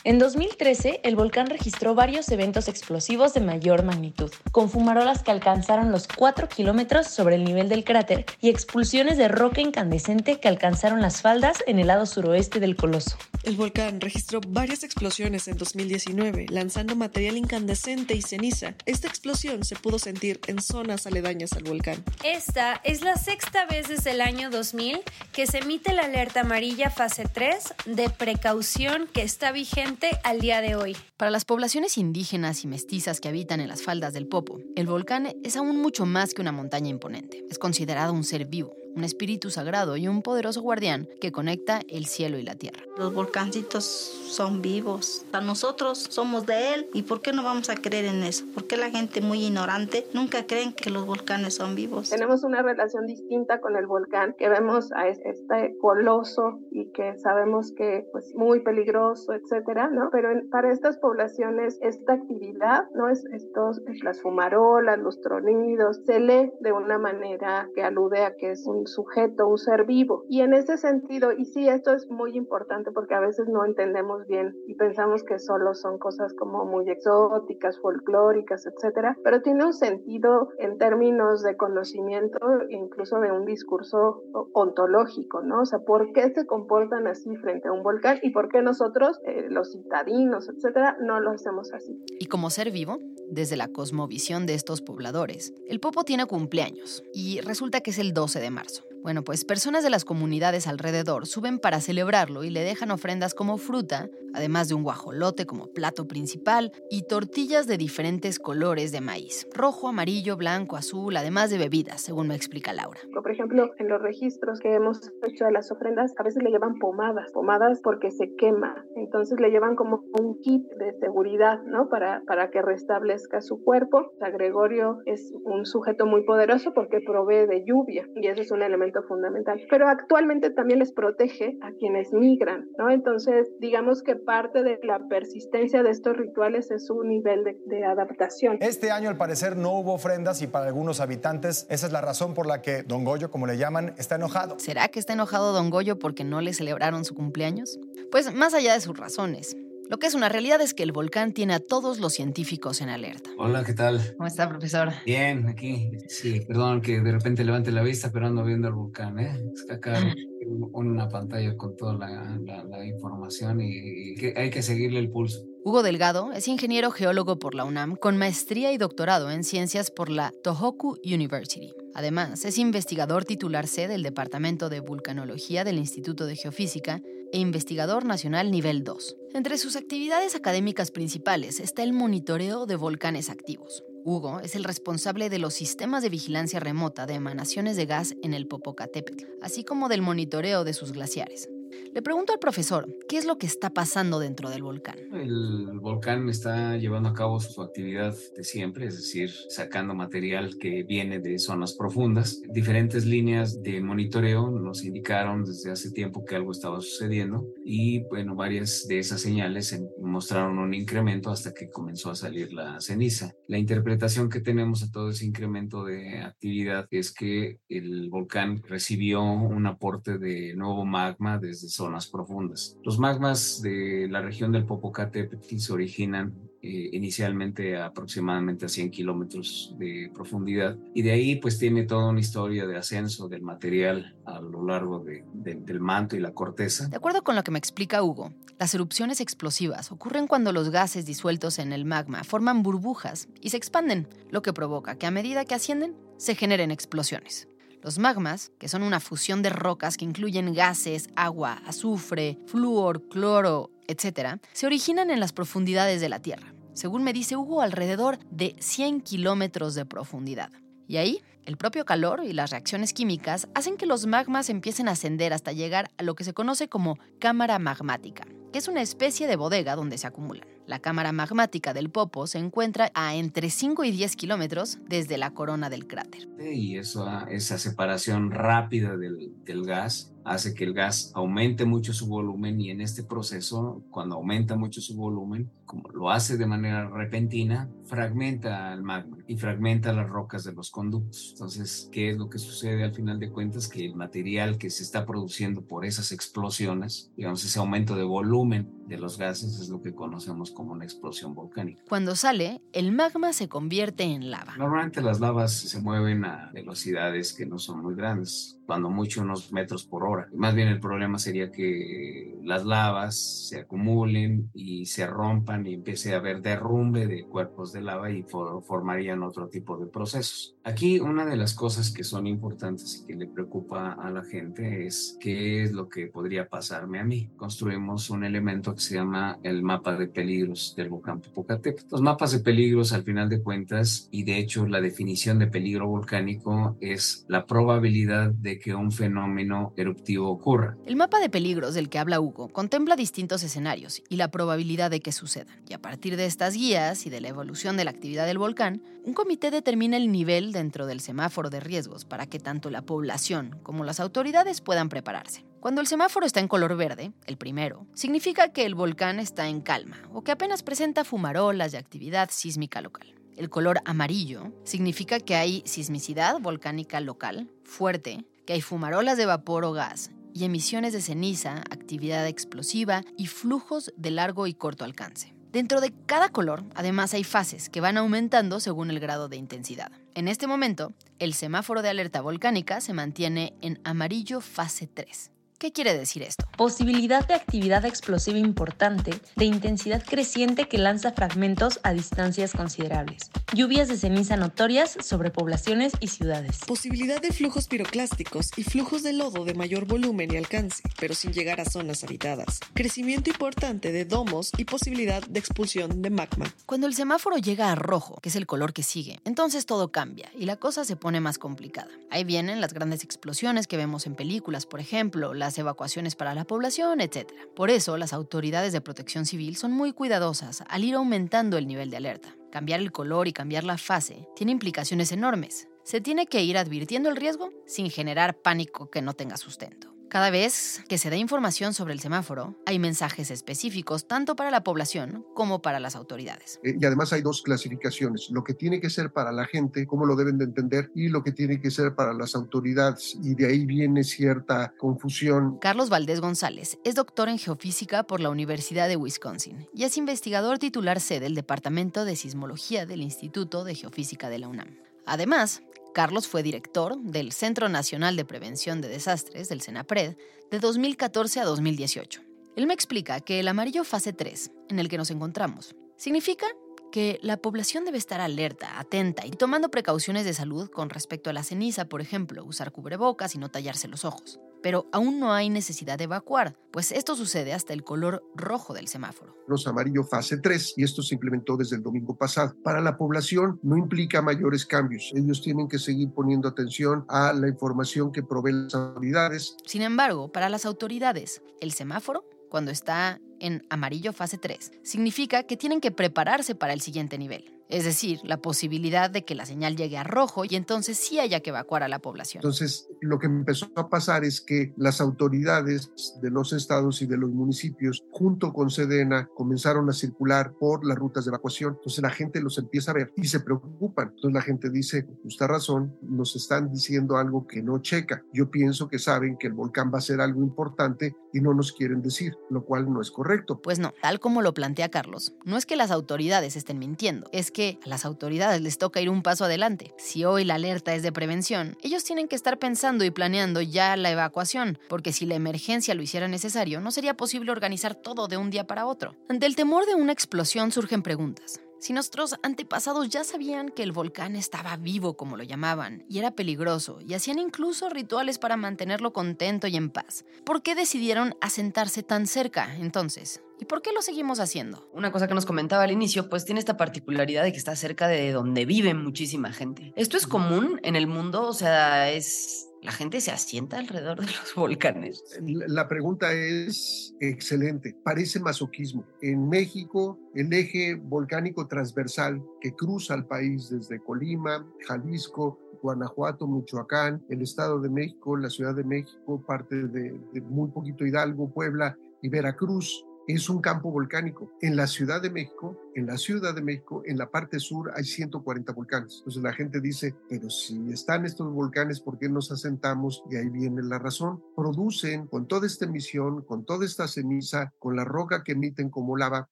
En 0.07 0.19
2013, 0.19 0.99
el 1.01 1.15
volcán 1.15 1.47
registró 1.47 1.95
varios 1.95 2.29
eventos 2.29 2.67
explosivos 2.67 3.33
de 3.33 3.41
mayor 3.41 3.81
magnitud, 3.81 4.31
con 4.51 4.69
fumarolas 4.69 5.23
que 5.23 5.31
alcanzaron 5.31 5.91
los 5.91 6.07
4 6.07 6.47
kilómetros 6.47 7.07
sobre 7.07 7.37
el 7.37 7.43
nivel 7.43 7.69
del 7.69 7.83
cráter 7.83 8.23
y 8.39 8.49
expulsiones 8.49 9.17
de 9.17 9.29
roca 9.29 9.61
incandescente 9.61 10.39
que 10.39 10.47
alcanzaron 10.47 11.01
las 11.01 11.23
faldas 11.23 11.63
en 11.65 11.79
el 11.79 11.87
lado 11.87 12.05
suroeste 12.05 12.59
del 12.59 12.75
coloso. 12.75 13.17
El 13.41 13.55
volcán 13.55 13.99
registró 13.99 14.41
varias 14.47 14.83
explosiones 14.83 15.47
en 15.47 15.57
2019, 15.57 16.47
lanzando 16.49 16.95
material 16.95 17.37
incandescente 17.37 18.13
y 18.13 18.21
ceniza. 18.21 18.75
Esta 18.85 19.07
explosión 19.07 19.63
se 19.63 19.75
pudo 19.75 19.97
sentir 19.97 20.39
en 20.45 20.61
zonas 20.61 21.07
aledañas 21.07 21.53
al 21.53 21.63
volcán. 21.63 22.03
Esta 22.23 22.79
es 22.83 23.01
la 23.01 23.15
sexta 23.15 23.65
vez 23.65 23.87
desde 23.87 24.11
el 24.11 24.21
año 24.21 24.51
2000 24.51 25.01
que 25.31 25.47
se 25.47 25.59
emite 25.59 25.93
la 25.93 26.03
alerta 26.03 26.41
amarilla 26.41 26.91
fase 26.91 27.23
3 27.25 27.73
de 27.85 28.09
precaución 28.11 29.07
que 29.11 29.23
está 29.23 29.51
vigente 29.51 29.94
al 30.23 30.41
día 30.41 30.61
de 30.61 30.75
hoy. 30.75 30.95
Para 31.17 31.31
las 31.31 31.45
poblaciones 31.45 31.97
indígenas 31.97 32.63
y 32.63 32.67
mestizas 32.67 33.19
que 33.19 33.29
habitan 33.29 33.61
en 33.61 33.67
las 33.67 33.81
faldas 33.81 34.13
del 34.13 34.27
Popo, 34.27 34.59
el 34.75 34.87
volcán 34.87 35.33
es 35.43 35.55
aún 35.55 35.81
mucho 35.81 36.05
más 36.05 36.33
que 36.33 36.41
una 36.41 36.51
montaña 36.51 36.89
imponente. 36.89 37.43
Es 37.49 37.59
considerado 37.59 38.13
un 38.13 38.23
ser 38.23 38.45
vivo, 38.45 38.75
un 38.95 39.03
espíritu 39.03 39.49
sagrado 39.49 39.97
y 39.97 40.07
un 40.07 40.21
poderoso 40.21 40.61
guardián 40.61 41.07
que 41.19 41.31
conecta 41.31 41.81
el 41.89 42.05
cielo 42.05 42.37
y 42.37 42.43
la 42.43 42.55
tierra. 42.55 42.81
Los 42.97 43.13
volcancitos 43.13 43.85
son 43.85 44.61
vivos, 44.61 45.25
nosotros 45.41 46.07
somos 46.09 46.45
de 46.45 46.73
él 46.73 46.87
y 46.93 47.03
¿por 47.03 47.21
qué 47.21 47.31
no 47.31 47.43
vamos 47.43 47.69
a 47.69 47.75
creer 47.75 48.05
en 48.05 48.23
eso? 48.23 48.45
¿Por 48.53 48.67
qué 48.67 48.77
la 48.77 48.89
gente 48.89 49.21
muy 49.21 49.45
ignorante 49.45 50.05
nunca 50.13 50.45
creen 50.47 50.73
que 50.73 50.89
los 50.89 51.05
volcanes 51.05 51.55
son 51.55 51.75
vivos? 51.75 52.09
Tenemos 52.09 52.43
una 52.43 52.61
relación 52.61 53.05
distinta 53.05 53.61
con 53.61 53.75
el 53.75 53.85
volcán, 53.85 54.35
que 54.37 54.49
vemos 54.49 54.91
a 54.93 55.07
este 55.07 55.77
coloso 55.79 56.59
y 56.71 56.91
que 56.91 57.17
sabemos 57.17 57.73
que 57.73 57.97
es 57.97 58.05
pues, 58.11 58.33
muy 58.35 58.61
peligroso, 58.61 59.33
etcétera, 59.33 59.89
¿no? 59.89 60.09
Pero 60.11 60.29
para 60.49 60.71
estas 60.71 60.97
poblaciones 60.97 61.77
esta 61.81 62.13
actividad, 62.13 62.85
¿no? 62.93 63.09
Es 63.09 63.25
estos, 63.31 63.81
las 64.03 64.21
fumarolas, 64.21 64.97
los 64.99 65.21
tronidos, 65.21 66.01
se 66.05 66.19
lee 66.19 66.51
de 66.59 66.71
una 66.71 66.97
manera 66.97 67.69
que 67.75 67.83
alude 67.83 68.23
a 68.23 68.35
que 68.35 68.51
es 68.51 68.65
un 68.65 68.84
sujeto, 68.87 69.47
un 69.47 69.57
ser 69.57 69.85
vivo. 69.85 70.25
Y 70.29 70.41
en 70.41 70.53
ese 70.53 70.77
sentido, 70.77 71.31
y 71.31 71.45
sí, 71.45 71.67
esto 71.67 71.93
es 71.93 72.09
muy 72.09 72.35
importante 72.35 72.91
porque 72.91 73.15
a 73.15 73.19
veces 73.19 73.47
no 73.47 73.65
entendemos 73.65 74.25
bien 74.27 74.55
y 74.67 74.75
pensamos 74.75 75.23
que 75.23 75.39
solo 75.39 75.73
son 75.73 75.97
cosas 75.97 76.33
como 76.33 76.65
muy 76.65 76.89
exóticas, 76.89 77.79
folclóricas, 77.79 78.65
etcétera, 78.65 79.17
pero 79.23 79.41
tiene 79.41 79.65
un 79.65 79.73
sentido 79.73 80.49
en 80.57 80.77
términos 80.77 81.43
de 81.43 81.55
conocimiento, 81.57 82.37
incluso 82.69 83.19
de 83.19 83.31
un 83.31 83.45
discurso 83.45 84.23
ontológico, 84.53 85.41
¿no? 85.41 85.61
O 85.61 85.65
sea, 85.65 85.79
¿por 85.79 86.11
qué 86.13 86.31
se 86.33 86.45
comportan 86.45 87.07
así 87.07 87.35
frente 87.37 87.67
a 87.67 87.71
un 87.71 87.83
volcán 87.83 88.19
y 88.21 88.31
por 88.31 88.49
qué 88.49 88.61
nosotros, 88.61 89.19
eh, 89.25 89.47
los 89.49 89.71
citadinos, 89.71 90.49
etcétera, 90.49 90.97
no 91.01 91.19
lo 91.19 91.31
hacemos 91.31 91.71
así? 91.73 91.99
Y 92.19 92.27
como 92.27 92.49
ser 92.49 92.71
vivo, 92.71 92.99
desde 93.29 93.55
la 93.55 93.67
cosmovisión 93.67 94.45
de 94.45 94.53
estos 94.53 94.81
pobladores, 94.81 95.53
el 95.67 95.79
Popo 95.79 96.03
tiene 96.03 96.25
cumpleaños 96.25 97.03
y 97.13 97.41
resulta 97.41 97.81
que 97.81 97.91
es 97.91 97.99
el 97.99 98.13
12 98.13 98.39
de 98.39 98.49
marzo. 98.51 98.74
Bueno, 99.05 99.21
pues 99.21 99.45
personas 99.45 99.83
de 99.83 99.91
las 99.91 100.03
comunidades 100.03 100.65
alrededor 100.65 101.27
suben 101.27 101.59
para 101.59 101.79
celebrarlo 101.79 102.43
y 102.43 102.49
le 102.49 102.61
dejan 102.61 102.89
ofrendas 102.89 103.35
como 103.35 103.59
fruta, 103.59 104.09
además 104.33 104.67
de 104.67 104.73
un 104.73 104.81
guajolote 104.81 105.45
como 105.45 105.67
plato 105.67 106.07
principal 106.07 106.71
y 106.89 107.03
tortillas 107.03 107.67
de 107.67 107.77
diferentes 107.77 108.39
colores 108.39 108.91
de 108.91 109.01
maíz, 109.01 109.47
rojo, 109.53 109.89
amarillo, 109.89 110.37
blanco, 110.37 110.75
azul, 110.75 111.15
además 111.17 111.51
de 111.51 111.59
bebidas, 111.59 112.01
según 112.01 112.29
me 112.29 112.35
explica 112.35 112.73
Laura. 112.73 112.99
Por 113.13 113.29
ejemplo, 113.29 113.69
en 113.77 113.89
los 113.89 114.01
registros 114.01 114.59
que 114.59 114.73
hemos 114.73 115.11
hecho 115.21 115.45
de 115.45 115.51
las 115.51 115.71
ofrendas, 115.71 116.11
a 116.17 116.23
veces 116.23 116.41
le 116.41 116.49
llevan 116.49 116.79
pomadas, 116.79 117.31
pomadas 117.31 117.81
porque 117.83 118.09
se 118.09 118.35
quema, 118.35 118.85
entonces 118.95 119.39
le 119.39 119.51
llevan 119.51 119.75
como 119.75 120.03
un 120.19 120.41
kit 120.41 120.63
de 120.79 120.93
seguridad, 120.99 121.61
¿no? 121.63 121.89
Para, 121.89 122.23
para 122.25 122.49
que 122.49 122.63
restablezca 122.63 123.41
su 123.41 123.63
cuerpo. 123.63 123.97
O 123.97 124.17
sea, 124.17 124.31
Gregorio 124.31 124.97
es 125.05 125.31
un 125.43 125.67
sujeto 125.67 126.07
muy 126.07 126.23
poderoso 126.25 126.73
porque 126.73 127.01
provee 127.05 127.45
de 127.45 127.63
lluvia 127.67 128.07
y 128.15 128.27
ese 128.29 128.41
es 128.41 128.51
un 128.51 128.63
elemento 128.63 128.94
fundamental. 129.03 129.61
Pero 129.69 129.87
actualmente 129.87 130.49
también 130.49 130.79
les 130.79 130.91
protege 130.91 131.57
a 131.61 131.71
quienes 131.73 132.11
migran, 132.13 132.67
¿no? 132.77 132.89
Entonces, 132.89 133.49
digamos 133.59 134.03
que 134.03 134.15
parte 134.15 134.63
de 134.63 134.79
la 134.83 134.99
persistencia 135.07 135.83
de 135.83 135.89
estos 135.89 136.17
rituales 136.17 136.71
es 136.71 136.85
su 136.87 137.03
nivel 137.03 137.43
de, 137.43 137.57
de 137.65 137.85
adaptación. 137.85 138.57
Este 138.61 138.91
año, 138.91 139.09
al 139.09 139.17
parecer, 139.17 139.57
no 139.57 139.79
hubo 139.79 139.93
ofrendas 139.93 140.41
y 140.41 140.47
para 140.47 140.67
algunos 140.67 140.99
habitantes 140.99 141.67
esa 141.69 141.87
es 141.87 141.91
la 141.91 142.01
razón 142.01 142.33
por 142.33 142.47
la 142.47 142.61
que 142.61 142.83
Don 142.83 143.03
Goyo, 143.03 143.31
como 143.31 143.47
le 143.47 143.57
llaman, 143.57 143.93
está 143.97 144.15
enojado. 144.15 144.59
¿Será 144.59 144.87
que 144.87 144.99
está 144.99 145.13
enojado 145.13 145.53
Don 145.53 145.69
Goyo 145.69 145.99
porque 145.99 146.23
no 146.23 146.41
le 146.41 146.53
celebraron 146.53 147.05
su 147.05 147.15
cumpleaños? 147.15 147.79
Pues 148.11 148.33
más 148.33 148.53
allá 148.53 148.73
de 148.73 148.81
sus 148.81 148.97
razones, 148.97 149.57
lo 149.89 149.97
que 149.97 150.07
es 150.07 150.15
una 150.15 150.29
realidad 150.29 150.61
es 150.61 150.73
que 150.73 150.83
el 150.83 150.91
volcán 150.91 151.33
tiene 151.33 151.53
a 151.53 151.59
todos 151.59 151.99
los 151.99 152.13
científicos 152.13 152.81
en 152.81 152.89
alerta. 152.89 153.29
Hola, 153.37 153.63
¿qué 153.63 153.73
tal? 153.73 154.01
¿Cómo 154.17 154.27
está, 154.27 154.49
profesor? 154.49 154.93
Bien, 155.05 155.47
aquí. 155.47 155.91
Sí, 156.07 156.41
perdón 156.47 156.81
que 156.81 156.99
de 157.01 157.11
repente 157.11 157.43
levante 157.43 157.71
la 157.71 157.83
vista, 157.83 158.11
pero 158.11 158.27
ando 158.27 158.43
viendo 158.43 158.67
el 158.67 158.73
volcán, 158.73 159.19
¿eh? 159.19 159.39
Es 159.53 159.63
que 159.63 159.73
acá 159.73 159.93
una 160.45 161.09
pantalla 161.09 161.55
con 161.57 161.75
toda 161.75 161.93
la, 161.93 162.85
información 162.85 163.61
y, 163.61 164.15
hay 164.35 164.49
que 164.49 164.61
seguirle 164.61 164.99
el 164.99 165.09
pulso. 165.09 165.43
Hugo 165.63 165.81
Delgado 165.81 166.31
es 166.31 166.47
ingeniero 166.47 166.91
geólogo 166.91 167.39
por 167.39 167.55
la 167.55 167.65
UNAM 167.65 167.95
con 167.95 168.17
maestría 168.17 168.71
y 168.71 168.77
doctorado 168.77 169.31
en 169.31 169.43
ciencias 169.43 169.89
por 169.89 170.09
la 170.09 170.31
Tohoku 170.43 170.97
University. 171.03 171.73
Además, 171.95 172.45
es 172.45 172.59
investigador 172.59 173.25
titular 173.25 173.65
C 173.65 173.87
del 173.87 174.03
Departamento 174.03 174.69
de 174.69 174.81
Vulcanología 174.81 175.63
del 175.63 175.79
Instituto 175.79 176.27
de 176.27 176.35
Geofísica 176.35 177.01
e 177.31 177.39
investigador 177.39 178.05
nacional 178.05 178.51
nivel 178.51 178.83
2. 178.83 179.15
Entre 179.33 179.57
sus 179.57 179.75
actividades 179.75 180.35
académicas 180.35 180.91
principales 180.91 181.59
está 181.59 181.83
el 181.83 181.93
monitoreo 181.93 182.67
de 182.67 182.75
volcanes 182.75 183.29
activos. 183.29 183.83
Hugo 184.07 184.39
es 184.39 184.55
el 184.55 184.63
responsable 184.63 185.31
de 185.31 185.39
los 185.39 185.55
sistemas 185.55 186.03
de 186.03 186.09
vigilancia 186.09 186.59
remota 186.59 187.07
de 187.07 187.15
emanaciones 187.15 187.75
de 187.75 187.87
gas 187.87 188.15
en 188.21 188.35
el 188.35 188.47
Popocatépetl, 188.47 189.25
así 189.41 189.63
como 189.63 189.89
del 189.89 190.03
monitoreo 190.03 190.63
de 190.63 190.73
sus 190.73 190.91
glaciares. 190.91 191.49
Le 191.93 192.01
pregunto 192.01 192.33
al 192.33 192.39
profesor, 192.39 192.87
¿qué 193.07 193.17
es 193.17 193.25
lo 193.25 193.37
que 193.37 193.47
está 193.47 193.69
pasando 193.69 194.19
dentro 194.19 194.49
del 194.49 194.63
volcán? 194.63 194.97
El 195.13 195.79
volcán 195.79 196.27
está 196.27 196.75
llevando 196.77 197.09
a 197.09 197.13
cabo 197.13 197.39
su 197.39 197.61
actividad 197.61 198.13
de 198.35 198.43
siempre, 198.43 198.87
es 198.87 198.97
decir, 198.97 199.31
sacando 199.49 199.95
material 199.95 200.57
que 200.59 200.83
viene 200.83 201.19
de 201.19 201.39
zonas 201.39 201.73
profundas. 201.73 202.41
Diferentes 202.49 203.05
líneas 203.05 203.61
de 203.63 203.81
monitoreo 203.81 204.51
nos 204.51 204.83
indicaron 204.83 205.45
desde 205.45 205.71
hace 205.71 205.91
tiempo 205.91 206.25
que 206.25 206.35
algo 206.35 206.51
estaba 206.51 206.81
sucediendo 206.81 207.45
y, 207.63 208.03
bueno, 208.03 208.35
varias 208.35 208.87
de 208.87 208.99
esas 208.99 209.21
señales 209.21 209.79
mostraron 210.01 210.59
un 210.59 210.73
incremento 210.73 211.29
hasta 211.29 211.53
que 211.53 211.69
comenzó 211.69 212.11
a 212.11 212.15
salir 212.15 212.53
la 212.53 212.81
ceniza. 212.81 213.33
La 213.47 213.57
interpretación 213.57 214.29
que 214.29 214.41
tenemos 214.41 214.83
a 214.83 214.91
todo 214.91 215.11
ese 215.11 215.25
incremento 215.25 215.85
de 215.85 216.19
actividad 216.19 216.87
es 216.91 217.13
que 217.13 217.59
el 217.69 218.09
volcán 218.09 218.61
recibió 218.63 219.23
un 219.23 219.65
aporte 219.65 220.17
de 220.17 220.55
nuevo 220.55 220.85
magma 220.85 221.37
desde 221.37 221.64
zonas 221.69 222.07
profundas. 222.07 222.77
Los 222.83 222.99
magmas 222.99 223.61
de 223.61 224.07
la 224.09 224.21
región 224.21 224.51
del 224.51 224.65
Popocatépetl 224.65 225.57
se 225.57 225.73
originan 225.73 226.33
eh, 226.61 226.89
inicialmente 226.93 227.77
a 227.77 227.85
aproximadamente 227.85 228.65
a 228.65 228.69
100 228.69 228.89
kilómetros 228.89 229.75
de 229.77 230.09
profundidad 230.13 230.75
y 230.95 231.03
de 231.03 231.11
ahí 231.11 231.35
pues 231.35 231.59
tiene 231.59 231.83
toda 231.83 232.09
una 232.09 232.19
historia 232.19 232.65
de 232.65 232.75
ascenso 232.75 233.27
del 233.27 233.43
material 233.43 234.15
a 234.25 234.41
lo 234.41 234.65
largo 234.65 234.99
de, 234.99 235.23
de, 235.31 235.55
del 235.55 235.79
manto 235.79 236.15
y 236.15 236.19
la 236.19 236.33
corteza. 236.33 236.87
De 236.87 236.97
acuerdo 236.97 237.23
con 237.23 237.35
lo 237.35 237.43
que 237.43 237.51
me 237.51 237.59
explica 237.59 238.01
Hugo, 238.01 238.33
las 238.57 238.73
erupciones 238.73 239.21
explosivas 239.21 239.91
ocurren 239.91 240.25
cuando 240.25 240.51
los 240.53 240.71
gases 240.71 241.05
disueltos 241.05 241.59
en 241.59 241.71
el 241.71 241.85
magma 241.85 242.23
forman 242.23 242.63
burbujas 242.63 243.27
y 243.41 243.51
se 243.51 243.57
expanden, 243.57 244.07
lo 244.31 244.41
que 244.41 244.51
provoca 244.51 244.97
que 244.97 245.05
a 245.05 245.11
medida 245.11 245.45
que 245.45 245.53
ascienden 245.53 245.95
se 246.17 246.33
generen 246.33 246.71
explosiones. 246.71 247.47
Los 247.85 247.99
magmas, 247.99 248.51
que 248.57 248.67
son 248.67 248.81
una 248.81 248.99
fusión 248.99 249.43
de 249.43 249.51
rocas 249.51 249.95
que 249.95 250.05
incluyen 250.05 250.55
gases, 250.55 251.07
agua, 251.15 251.61
azufre, 251.67 252.39
flúor, 252.47 253.07
cloro, 253.09 253.69
etc., 253.85 254.39
se 254.53 254.65
originan 254.65 255.11
en 255.11 255.19
las 255.19 255.33
profundidades 255.33 256.01
de 256.01 256.09
la 256.09 256.19
Tierra. 256.19 256.51
Según 256.73 257.03
me 257.03 257.13
dice 257.13 257.35
Hugo, 257.35 257.61
alrededor 257.61 258.17
de 258.31 258.55
100 258.57 259.01
kilómetros 259.01 259.75
de 259.75 259.85
profundidad. 259.85 260.49
Y 260.87 260.97
ahí, 260.97 261.21
el 261.45 261.57
propio 261.57 261.85
calor 261.85 262.23
y 262.23 262.33
las 262.33 262.49
reacciones 262.49 262.93
químicas 262.93 263.47
hacen 263.53 263.77
que 263.77 263.85
los 263.85 264.07
magmas 264.07 264.49
empiecen 264.49 264.87
a 264.87 264.91
ascender 264.91 265.33
hasta 265.33 265.51
llegar 265.51 265.91
a 265.97 266.03
lo 266.03 266.15
que 266.15 266.23
se 266.23 266.33
conoce 266.33 266.67
como 266.67 266.97
cámara 267.19 267.59
magmática, 267.59 268.25
que 268.51 268.59
es 268.59 268.67
una 268.67 268.81
especie 268.81 269.27
de 269.27 269.35
bodega 269.35 269.75
donde 269.75 269.97
se 269.97 270.07
acumulan. 270.07 270.47
La 270.65 270.79
cámara 270.79 271.11
magmática 271.11 271.75
del 271.75 271.91
Popo 271.91 272.25
se 272.25 272.39
encuentra 272.39 272.91
a 272.95 273.13
entre 273.13 273.51
5 273.51 273.83
y 273.83 273.91
10 273.91 274.15
kilómetros 274.15 274.79
desde 274.89 275.19
la 275.19 275.31
corona 275.31 275.69
del 275.69 275.85
cráter. 275.85 276.27
Y 276.39 276.77
esa 276.77 277.27
separación 277.59 278.31
rápida 278.31 278.97
del 278.97 279.65
gas 279.65 280.11
hace 280.23 280.55
que 280.55 280.63
el 280.63 280.73
gas 280.73 281.11
aumente 281.13 281.65
mucho 281.65 281.93
su 281.93 282.07
volumen 282.07 282.59
y 282.59 282.71
en 282.71 282.81
este 282.81 283.03
proceso, 283.03 283.83
cuando 283.91 284.15
aumenta 284.15 284.55
mucho 284.55 284.81
su 284.81 284.97
volumen, 284.97 285.51
como 285.65 285.87
lo 285.91 286.09
hace 286.09 286.35
de 286.35 286.47
manera 286.47 286.89
repentina, 286.89 287.69
fragmenta 287.83 288.73
el 288.73 288.81
magma 288.81 289.17
y 289.27 289.37
fragmenta 289.37 289.93
las 289.93 290.09
rocas 290.09 290.43
de 290.43 290.53
los 290.53 290.71
conductos. 290.71 291.34
Entonces, 291.35 291.89
¿qué 291.91 292.11
es 292.11 292.17
lo 292.17 292.29
que 292.29 292.39
sucede 292.39 292.81
al 292.85 292.93
final 292.93 293.19
de 293.19 293.29
cuentas? 293.29 293.67
Que 293.67 293.83
el 293.85 293.93
material 293.93 294.57
que 294.57 294.69
se 294.69 294.83
está 294.83 295.05
produciendo 295.05 295.61
por 295.61 295.83
esas 295.83 296.13
explosiones, 296.13 297.11
digamos, 297.17 297.43
ese 297.43 297.59
aumento 297.59 297.97
de 297.97 298.05
volumen 298.05 298.71
de 298.87 298.97
los 298.97 299.17
gases 299.17 299.59
es 299.59 299.69
lo 299.69 299.81
que 299.81 299.93
conocemos 299.93 300.51
como 300.51 300.73
una 300.73 300.83
explosión 300.83 301.33
volcánica. 301.33 301.81
Cuando 301.87 302.15
sale, 302.15 302.61
el 302.73 302.91
magma 302.91 303.33
se 303.33 303.49
convierte 303.49 304.03
en 304.03 304.31
lava. 304.31 304.55
Normalmente 304.57 305.01
las 305.01 305.19
lavas 305.19 305.53
se 305.53 305.81
mueven 305.81 306.25
a 306.25 306.51
velocidades 306.53 307.33
que 307.33 307.45
no 307.45 307.59
son 307.59 307.81
muy 307.81 307.95
grandes, 307.95 308.59
cuando 308.65 308.89
mucho 308.89 309.21
unos 309.21 309.51
metros 309.51 309.85
por 309.85 310.03
hora. 310.03 310.27
Más 310.33 310.55
bien 310.55 310.67
el 310.67 310.79
problema 310.79 311.19
sería 311.19 311.51
que 311.51 312.35
las 312.43 312.65
lavas 312.65 313.15
se 313.49 313.59
acumulen 313.59 314.49
y 314.53 314.85
se 314.85 315.07
rompan 315.07 315.65
y 315.67 315.73
empiece 315.73 316.13
a 316.13 316.17
haber 316.17 316.41
derrumbe 316.41 317.07
de 317.07 317.25
cuerpos 317.25 317.73
de 317.73 317.81
lava 317.81 318.11
y 318.11 318.23
for 318.23 318.63
formarían 318.63 319.23
otro 319.23 319.47
tipo 319.47 319.77
de 319.77 319.87
procesos. 319.87 320.55
Aquí 320.63 320.99
una 320.99 321.25
de 321.25 321.37
las 321.37 321.53
cosas 321.53 321.91
que 321.91 322.03
son 322.03 322.27
importantes 322.27 323.01
y 323.01 323.07
que 323.07 323.15
le 323.15 323.27
preocupa 323.27 323.93
a 323.93 324.09
la 324.09 324.23
gente 324.23 324.85
es 324.85 325.17
qué 325.19 325.63
es 325.63 325.71
lo 325.71 325.89
que 325.89 326.07
podría 326.07 326.47
pasarme 326.47 326.99
a 326.99 327.03
mí. 327.03 327.29
Construimos 327.37 328.09
un 328.09 328.23
elemento 328.23 328.74
que 328.75 328.81
se 328.81 328.95
llama 328.95 329.39
el 329.43 329.63
mapa 329.63 329.95
de 329.95 330.07
peligros 330.07 330.73
del 330.75 330.89
volcán 330.89 331.21
Popocatépetl. 331.21 331.87
Los 331.91 332.01
mapas 332.01 332.31
de 332.31 332.39
peligros 332.39 332.93
al 332.93 333.03
final 333.03 333.29
de 333.29 333.41
cuentas 333.41 334.07
y 334.11 334.23
de 334.23 334.37
hecho 334.37 334.67
la 334.67 334.81
definición 334.81 335.39
de 335.39 335.47
peligro 335.47 335.87
volcánico 335.87 336.77
es 336.81 337.25
la 337.27 337.45
probabilidad 337.45 338.31
de 338.31 338.59
que 338.59 338.75
un 338.75 338.91
fenómeno 338.91 339.73
eruptivo 339.77 340.29
ocurra. 340.29 340.77
El 340.85 340.95
mapa 340.95 341.19
de 341.19 341.29
peligros 341.29 341.73
del 341.73 341.89
que 341.89 341.99
habla 341.99 342.19
Hugo 342.19 342.49
contempla 342.49 342.95
distintos 342.95 343.43
escenarios 343.43 344.01
y 344.09 344.17
la 344.17 344.29
probabilidad 344.29 344.91
de 344.91 344.99
que 344.99 345.11
sucedan. 345.11 345.63
Y 345.69 345.73
a 345.73 345.81
partir 345.81 346.17
de 346.17 346.25
estas 346.25 346.55
guías 346.55 347.05
y 347.05 347.09
de 347.09 347.21
la 347.21 347.29
evolución 347.29 347.77
de 347.77 347.85
la 347.85 347.91
actividad 347.91 348.25
del 348.25 348.37
volcán, 348.37 348.81
un 349.05 349.13
comité 349.13 349.51
determina 349.51 349.97
el 349.97 350.11
nivel 350.11 350.51
dentro 350.51 350.85
del 350.85 350.99
semáforo 350.99 351.49
de 351.49 351.59
riesgos 351.59 352.05
para 352.05 352.25
que 352.25 352.39
tanto 352.39 352.69
la 352.69 352.81
población 352.81 353.59
como 353.63 353.83
las 353.83 353.99
autoridades 353.99 354.61
puedan 354.61 354.89
prepararse. 354.89 355.44
Cuando 355.65 355.81
el 355.81 355.87
semáforo 355.87 356.27
está 356.27 356.39
en 356.41 356.47
color 356.47 356.77
verde, 356.77 357.11
el 357.25 357.37
primero, 357.37 357.87
significa 357.95 358.49
que 358.49 358.67
el 358.67 358.75
volcán 358.75 359.19
está 359.19 359.47
en 359.47 359.61
calma 359.61 359.97
o 360.13 360.23
que 360.23 360.31
apenas 360.31 360.61
presenta 360.61 361.03
fumarolas 361.03 361.71
de 361.71 361.79
actividad 361.79 362.29
sísmica 362.31 362.81
local. 362.81 363.15
El 363.35 363.49
color 363.49 363.79
amarillo 363.83 364.53
significa 364.63 365.19
que 365.19 365.33
hay 365.33 365.63
sismicidad 365.65 366.39
volcánica 366.39 366.99
local, 366.99 367.49
fuerte, 367.63 368.27
que 368.45 368.53
hay 368.53 368.61
fumarolas 368.61 369.17
de 369.17 369.25
vapor 369.25 369.65
o 369.65 369.71
gas 369.71 370.11
y 370.35 370.45
emisiones 370.45 370.93
de 370.93 371.01
ceniza, 371.01 371.63
actividad 371.71 372.27
explosiva 372.27 373.01
y 373.17 373.25
flujos 373.25 373.91
de 373.97 374.11
largo 374.11 374.45
y 374.45 374.53
corto 374.53 374.85
alcance. 374.85 375.33
Dentro 375.51 375.81
de 375.81 375.95
cada 376.05 376.29
color, 376.29 376.63
además, 376.75 377.15
hay 377.15 377.23
fases 377.23 377.69
que 377.69 377.81
van 377.81 377.97
aumentando 377.97 378.59
según 378.59 378.91
el 378.91 378.99
grado 378.99 379.29
de 379.29 379.37
intensidad. 379.37 379.91
En 380.13 380.27
este 380.27 380.45
momento, 380.45 380.93
el 381.17 381.33
semáforo 381.33 381.81
de 381.81 381.89
alerta 381.89 382.21
volcánica 382.21 382.81
se 382.81 382.93
mantiene 382.93 383.55
en 383.61 383.81
amarillo 383.83 384.41
fase 384.41 384.85
3. 384.85 385.31
¿Qué 385.57 385.71
quiere 385.71 385.97
decir 385.97 386.21
esto? 386.21 386.45
Posibilidad 386.57 387.25
de 387.25 387.33
actividad 387.33 387.85
explosiva 387.85 388.37
importante 388.37 389.11
de 389.37 389.45
intensidad 389.45 390.03
creciente 390.03 390.67
que 390.67 390.77
lanza 390.77 391.13
fragmentos 391.13 391.79
a 391.83 391.93
distancias 391.93 392.51
considerables. 392.51 393.31
Lluvias 393.53 393.87
de 393.87 393.95
ceniza 393.95 394.35
notorias 394.35 394.97
sobre 395.01 395.31
poblaciones 395.31 395.93
y 396.01 396.07
ciudades. 396.09 396.59
Posibilidad 396.67 397.21
de 397.21 397.31
flujos 397.31 397.69
piroclásticos 397.69 398.51
y 398.57 398.63
flujos 398.63 399.01
de 399.01 399.13
lodo 399.13 399.45
de 399.45 399.53
mayor 399.53 399.85
volumen 399.85 400.33
y 400.33 400.35
alcance, 400.35 400.83
pero 400.99 401.15
sin 401.15 401.31
llegar 401.31 401.61
a 401.61 401.65
zonas 401.65 402.03
habitadas. 402.03 402.59
Crecimiento 402.73 403.29
importante 403.29 403.93
de 403.93 404.03
domos 404.03 404.51
y 404.57 404.65
posibilidad 404.65 405.25
de 405.25 405.39
expulsión 405.39 406.01
de 406.01 406.09
magma. 406.09 406.53
Cuando 406.65 406.85
el 406.85 406.95
semáforo 406.95 407.37
llega 407.37 407.71
a 407.71 407.75
rojo, 407.75 408.19
que 408.21 408.27
es 408.27 408.35
el 408.35 408.45
color 408.45 408.73
que 408.73 408.83
sigue, 408.83 409.21
entonces 409.23 409.65
todo 409.65 409.89
cambia 409.89 410.29
y 410.37 410.45
la 410.45 410.57
cosa 410.57 410.83
se 410.83 410.97
pone 410.97 411.21
más 411.21 411.37
complicada. 411.37 411.91
Ahí 412.11 412.25
vienen 412.25 412.59
las 412.59 412.73
grandes 412.73 413.05
explosiones 413.05 413.67
que 413.67 413.77
vemos 413.77 414.05
en 414.05 414.15
películas, 414.15 414.65
por 414.65 414.81
ejemplo, 414.81 415.33
las 415.45 415.57
evacuaciones 415.59 416.15
para 416.15 416.33
la 416.33 416.45
población, 416.45 417.01
etc. 417.01 417.31
Por 417.55 417.69
eso, 417.69 417.97
las 417.97 418.13
autoridades 418.13 418.73
de 418.73 418.81
protección 418.81 419.25
civil 419.25 419.55
son 419.55 419.71
muy 419.71 419.93
cuidadosas 419.93 420.63
al 420.67 420.83
ir 420.83 420.95
aumentando 420.95 421.57
el 421.57 421.67
nivel 421.67 421.89
de 421.91 421.97
alerta. 421.97 422.35
Cambiar 422.51 422.79
el 422.79 422.91
color 422.91 423.27
y 423.27 423.33
cambiar 423.33 423.63
la 423.63 423.77
fase 423.77 424.27
tiene 424.35 424.51
implicaciones 424.51 425.11
enormes. 425.11 425.67
Se 425.83 426.01
tiene 426.01 426.25
que 426.25 426.43
ir 426.43 426.57
advirtiendo 426.57 427.09
el 427.09 427.15
riesgo 427.15 427.51
sin 427.67 427.91
generar 427.91 428.41
pánico 428.41 428.89
que 428.89 429.03
no 429.03 429.13
tenga 429.13 429.37
sustento. 429.37 429.94
Cada 430.09 430.29
vez 430.29 430.83
que 430.87 430.97
se 430.97 431.09
da 431.09 431.17
información 431.17 431.73
sobre 431.73 431.93
el 431.93 431.99
semáforo, 431.99 432.55
hay 432.65 432.79
mensajes 432.79 433.31
específicos 433.31 434.07
tanto 434.07 434.35
para 434.35 434.51
la 434.51 434.63
población 434.63 435.25
como 435.33 435.61
para 435.61 435.79
las 435.79 435.95
autoridades. 435.95 436.59
Eh, 436.63 436.75
y 436.79 436.85
además 436.85 437.11
hay 437.13 437.21
dos 437.21 437.41
clasificaciones, 437.41 438.29
lo 438.29 438.43
que 438.43 438.53
tiene 438.53 438.79
que 438.79 438.89
ser 438.89 439.11
para 439.11 439.31
la 439.31 439.45
gente, 439.45 439.87
cómo 439.87 440.05
lo 440.05 440.15
deben 440.15 440.37
de 440.37 440.45
entender, 440.45 440.91
y 440.95 441.09
lo 441.09 441.23
que 441.23 441.31
tiene 441.31 441.59
que 441.59 441.71
ser 441.71 441.95
para 441.95 442.13
las 442.13 442.35
autoridades. 442.35 443.17
Y 443.23 443.35
de 443.35 443.47
ahí 443.47 443.65
viene 443.65 444.03
cierta 444.03 444.73
confusión. 444.77 445.57
Carlos 445.59 445.89
Valdés 445.89 446.21
González 446.21 446.77
es 446.83 446.95
doctor 446.95 447.29
en 447.29 447.39
geofísica 447.39 448.03
por 448.03 448.19
la 448.19 448.29
Universidad 448.29 448.87
de 448.87 448.97
Wisconsin 448.97 449.67
y 449.73 449.83
es 449.83 449.97
investigador 449.97 450.59
titular 450.59 450.99
C 450.99 451.19
del 451.19 451.35
Departamento 451.35 452.05
de 452.05 452.15
Sismología 452.15 452.85
del 452.85 453.01
Instituto 453.01 453.63
de 453.63 453.75
Geofísica 453.75 454.29
de 454.29 454.39
la 454.39 454.47
UNAM. 454.47 454.77
Además, 455.05 455.61
Carlos 455.95 456.27
fue 456.27 456.43
director 456.43 456.97
del 456.97 457.31
Centro 457.31 457.69
Nacional 457.69 458.17
de 458.17 458.25
Prevención 458.25 458.81
de 458.81 458.89
Desastres, 458.89 459.47
del 459.47 459.61
CENAPRED, 459.61 460.17
de 460.51 460.59
2014 460.59 461.39
a 461.39 461.45
2018. 461.45 462.21
Él 462.57 462.67
me 462.67 462.73
explica 462.73 463.21
que 463.21 463.39
el 463.39 463.47
amarillo 463.47 463.85
fase 463.85 464.11
3, 464.11 464.51
en 464.67 464.79
el 464.79 464.89
que 464.89 464.97
nos 464.97 465.09
encontramos, 465.09 465.73
significa 465.95 466.47
que 466.91 467.17
la 467.23 467.37
población 467.37 467.85
debe 467.85 467.97
estar 467.97 468.19
alerta, 468.19 468.77
atenta 468.77 469.25
y 469.25 469.31
tomando 469.31 469.71
precauciones 469.71 470.25
de 470.25 470.33
salud 470.33 470.69
con 470.69 470.89
respecto 470.89 471.29
a 471.29 471.33
la 471.33 471.43
ceniza, 471.43 471.85
por 471.85 472.01
ejemplo, 472.01 472.43
usar 472.43 472.73
cubrebocas 472.73 473.33
y 473.33 473.37
no 473.37 473.49
tallarse 473.49 473.87
los 473.87 474.03
ojos 474.03 474.41
pero 474.65 474.89
aún 474.91 475.19
no 475.19 475.31
hay 475.31 475.51
necesidad 475.51 475.95
de 475.99 476.05
evacuar, 476.05 476.57
pues 476.71 476.91
esto 476.91 477.15
sucede 477.15 477.53
hasta 477.53 477.71
el 477.71 477.83
color 477.83 478.23
rojo 478.33 478.73
del 478.73 478.87
semáforo. 478.87 479.37
Los 479.47 479.67
amarillo 479.67 480.03
fase 480.03 480.39
3 480.39 480.73
y 480.77 480.83
esto 480.83 481.03
se 481.03 481.13
implementó 481.13 481.55
desde 481.55 481.75
el 481.75 481.83
domingo 481.83 482.17
pasado. 482.17 482.55
Para 482.63 482.81
la 482.81 482.97
población 482.97 483.59
no 483.61 483.77
implica 483.77 484.23
mayores 484.23 484.65
cambios. 484.65 485.11
Ellos 485.13 485.43
tienen 485.43 485.67
que 485.67 485.77
seguir 485.77 486.09
poniendo 486.15 486.47
atención 486.47 487.05
a 487.09 487.31
la 487.31 487.47
información 487.47 488.11
que 488.11 488.23
proveen 488.23 488.63
las 488.63 488.73
autoridades. 488.73 489.55
Sin 489.67 489.83
embargo, 489.83 490.31
para 490.31 490.49
las 490.49 490.65
autoridades, 490.65 491.43
el 491.61 491.71
semáforo 491.71 492.25
cuando 492.49 492.71
está 492.71 493.21
en 493.39 493.67
amarillo 493.69 494.13
fase 494.13 494.39
3, 494.39 494.71
significa 494.81 495.43
que 495.43 495.57
tienen 495.57 495.79
que 495.79 495.91
prepararse 495.91 496.55
para 496.55 496.73
el 496.73 496.81
siguiente 496.81 497.19
nivel. 497.19 497.54
Es 497.69 497.83
decir, 497.83 498.19
la 498.23 498.37
posibilidad 498.37 499.09
de 499.09 499.25
que 499.25 499.33
la 499.33 499.45
señal 499.45 499.75
llegue 499.75 499.97
a 499.97 500.03
rojo 500.03 500.45
y 500.45 500.55
entonces 500.55 500.97
sí 500.97 501.19
haya 501.19 501.39
que 501.39 501.49
evacuar 501.49 501.83
a 501.83 501.87
la 501.87 501.99
población. 501.99 502.41
Entonces, 502.41 502.87
lo 503.01 503.17
que 503.17 503.25
empezó 503.25 503.71
a 503.75 503.89
pasar 503.89 504.23
es 504.23 504.39
que 504.41 504.73
las 504.77 505.01
autoridades 505.01 505.91
de 506.21 506.29
los 506.29 506.53
estados 506.53 507.01
y 507.01 507.07
de 507.07 507.17
los 507.17 507.31
municipios, 507.31 508.03
junto 508.11 508.53
con 508.53 508.69
Sedena, 508.69 509.27
comenzaron 509.35 509.89
a 509.89 509.93
circular 509.93 510.53
por 510.59 510.85
las 510.85 510.97
rutas 510.97 511.25
de 511.25 511.29
evacuación. 511.29 511.73
Entonces, 511.77 512.01
la 512.03 512.11
gente 512.11 512.39
los 512.41 512.57
empieza 512.57 512.91
a 512.91 512.95
ver 512.95 513.11
y 513.15 513.27
se 513.27 513.39
preocupan. 513.39 514.09
Entonces, 514.09 514.33
la 514.33 514.41
gente 514.41 514.69
dice, 514.69 515.07
justa 515.23 515.47
razón, 515.47 515.95
nos 516.01 516.35
están 516.35 516.71
diciendo 516.71 517.17
algo 517.17 517.47
que 517.47 517.63
no 517.63 517.81
checa. 517.81 518.23
Yo 518.31 518.51
pienso 518.51 518.87
que 518.87 518.99
saben 518.99 519.37
que 519.37 519.47
el 519.47 519.53
volcán 519.53 519.91
va 519.91 519.97
a 519.97 520.01
ser 520.01 520.21
algo 520.21 520.41
importante 520.43 521.15
y 521.35 521.41
no 521.41 521.53
nos 521.53 521.73
quieren 521.73 522.01
decir, 522.01 522.37
lo 522.49 522.63
cual 522.63 522.91
no 522.91 523.01
es 523.01 523.11
correcto. 523.11 523.61
Pues 523.61 523.77
no, 523.77 523.93
tal 524.01 524.21
como 524.21 524.41
lo 524.41 524.53
plantea 524.53 524.89
Carlos, 524.89 525.33
no 525.43 525.57
es 525.57 525.65
que 525.65 525.75
las 525.75 525.91
autoridades 525.91 526.55
estén 526.55 526.79
mintiendo, 526.79 527.29
es 527.33 527.51
que 527.51 527.77
a 527.85 527.89
las 527.89 528.05
autoridades 528.05 528.61
les 528.61 528.77
toca 528.77 529.01
ir 529.01 529.09
un 529.09 529.21
paso 529.21 529.43
adelante. 529.43 529.93
Si 529.97 530.23
hoy 530.23 530.45
la 530.45 530.55
alerta 530.55 530.95
es 530.95 531.03
de 531.03 531.11
prevención, 531.11 531.77
ellos 531.81 532.05
tienen 532.05 532.29
que 532.29 532.37
estar 532.37 532.57
pensando 532.57 533.03
y 533.03 533.11
planeando 533.11 533.61
ya 533.61 533.97
la 533.97 534.11
evacuación, 534.11 534.79
porque 534.87 535.11
si 535.11 535.25
la 535.25 535.35
emergencia 535.35 535.93
lo 535.93 536.01
hiciera 536.01 536.29
necesario, 536.29 536.79
no 536.79 536.91
sería 536.91 537.17
posible 537.17 537.51
organizar 537.51 537.95
todo 537.95 538.29
de 538.29 538.37
un 538.37 538.49
día 538.49 538.65
para 538.65 538.85
otro. 538.85 539.15
Ante 539.27 539.45
el 539.45 539.57
temor 539.57 539.85
de 539.85 539.95
una 539.95 540.13
explosión 540.13 540.71
surgen 540.71 541.01
preguntas. 541.01 541.59
Si 541.85 541.93
nuestros 541.93 542.33
antepasados 542.41 543.09
ya 543.09 543.23
sabían 543.23 543.69
que 543.69 543.83
el 543.83 543.91
volcán 543.91 544.35
estaba 544.35 544.75
vivo, 544.75 545.15
como 545.15 545.37
lo 545.37 545.43
llamaban, 545.43 546.03
y 546.09 546.17
era 546.17 546.31
peligroso, 546.31 546.97
y 546.99 547.13
hacían 547.13 547.37
incluso 547.37 547.91
rituales 547.91 548.39
para 548.39 548.57
mantenerlo 548.57 549.13
contento 549.13 549.67
y 549.67 549.77
en 549.77 549.91
paz, 549.91 550.25
¿por 550.45 550.63
qué 550.63 550.73
decidieron 550.73 551.35
asentarse 551.41 552.01
tan 552.01 552.25
cerca 552.25 552.75
entonces? 552.77 553.43
¿Y 553.59 553.65
por 553.65 553.81
qué 553.81 553.91
lo 553.93 554.01
seguimos 554.01 554.39
haciendo? 554.39 554.89
Una 554.93 555.11
cosa 555.11 555.27
que 555.27 555.33
nos 555.33 555.45
comentaba 555.45 555.83
al 555.83 555.91
inicio, 555.91 556.29
pues 556.29 556.45
tiene 556.45 556.59
esta 556.59 556.77
particularidad 556.77 557.43
de 557.43 557.51
que 557.51 557.57
está 557.57 557.75
cerca 557.75 558.07
de 558.07 558.31
donde 558.31 558.65
vive 558.65 558.93
muchísima 558.93 559.51
gente. 559.53 559.93
¿Esto 559.95 560.17
es 560.17 560.27
común 560.27 560.79
en 560.83 560.95
el 560.95 561.07
mundo? 561.07 561.47
O 561.47 561.53
sea, 561.53 562.11
es 562.11 562.69
¿La 562.85 562.91
gente 562.91 563.19
se 563.19 563.31
asienta 563.31 563.79
alrededor 563.79 564.19
de 564.19 564.27
los 564.27 564.53
volcanes? 564.55 565.23
La 565.67 565.87
pregunta 565.87 566.31
es 566.33 567.15
excelente. 567.19 567.95
Parece 568.03 568.39
masoquismo. 568.39 569.03
En 569.23 569.49
México, 569.49 570.19
el 570.35 570.53
eje 570.53 570.93
volcánico 570.93 571.67
transversal 571.67 572.43
que 572.61 572.75
cruza 572.75 573.15
el 573.15 573.25
país 573.25 573.71
desde 573.71 573.99
Colima, 573.99 574.71
Jalisco, 574.87 575.59
Guanajuato, 575.81 576.47
Michoacán, 576.47 577.25
el 577.29 577.41
Estado 577.41 577.79
de 577.79 577.89
México, 577.89 578.37
la 578.37 578.51
Ciudad 578.51 578.75
de 578.75 578.83
México, 578.83 579.43
parte 579.47 579.87
de, 579.87 580.19
de 580.33 580.41
muy 580.41 580.69
poquito 580.69 581.07
Hidalgo, 581.07 581.51
Puebla 581.51 581.97
y 582.21 582.29
Veracruz, 582.29 583.03
es 583.27 583.49
un 583.49 583.61
campo 583.61 583.91
volcánico. 583.91 584.51
En 584.61 584.75
la 584.75 584.87
Ciudad 584.87 585.21
de 585.21 585.29
México, 585.29 585.79
en 585.95 586.05
la 586.05 586.17
Ciudad 586.17 586.53
de 586.53 586.61
México, 586.61 587.03
en 587.05 587.17
la 587.17 587.29
parte 587.29 587.59
sur 587.59 587.91
hay 587.95 588.03
140 588.03 588.71
volcanes. 588.73 589.15
Entonces 589.19 589.43
la 589.43 589.53
gente 589.53 589.81
dice, 589.81 590.15
pero 590.29 590.49
si 590.49 590.91
están 590.91 591.25
estos 591.25 591.51
volcanes, 591.51 591.99
¿por 591.99 592.17
qué 592.17 592.29
nos 592.29 592.51
asentamos? 592.51 593.23
Y 593.29 593.35
ahí 593.35 593.49
viene 593.49 593.81
la 593.83 593.99
razón. 593.99 594.43
Producen 594.55 595.27
con 595.27 595.47
toda 595.47 595.67
esta 595.67 595.85
emisión, 595.85 596.43
con 596.43 596.65
toda 596.65 596.85
esta 596.85 597.07
ceniza, 597.07 597.73
con 597.79 597.95
la 597.95 598.03
roca 598.03 598.43
que 598.43 598.53
emiten 598.53 598.89
como 598.89 599.17
lava, 599.17 599.49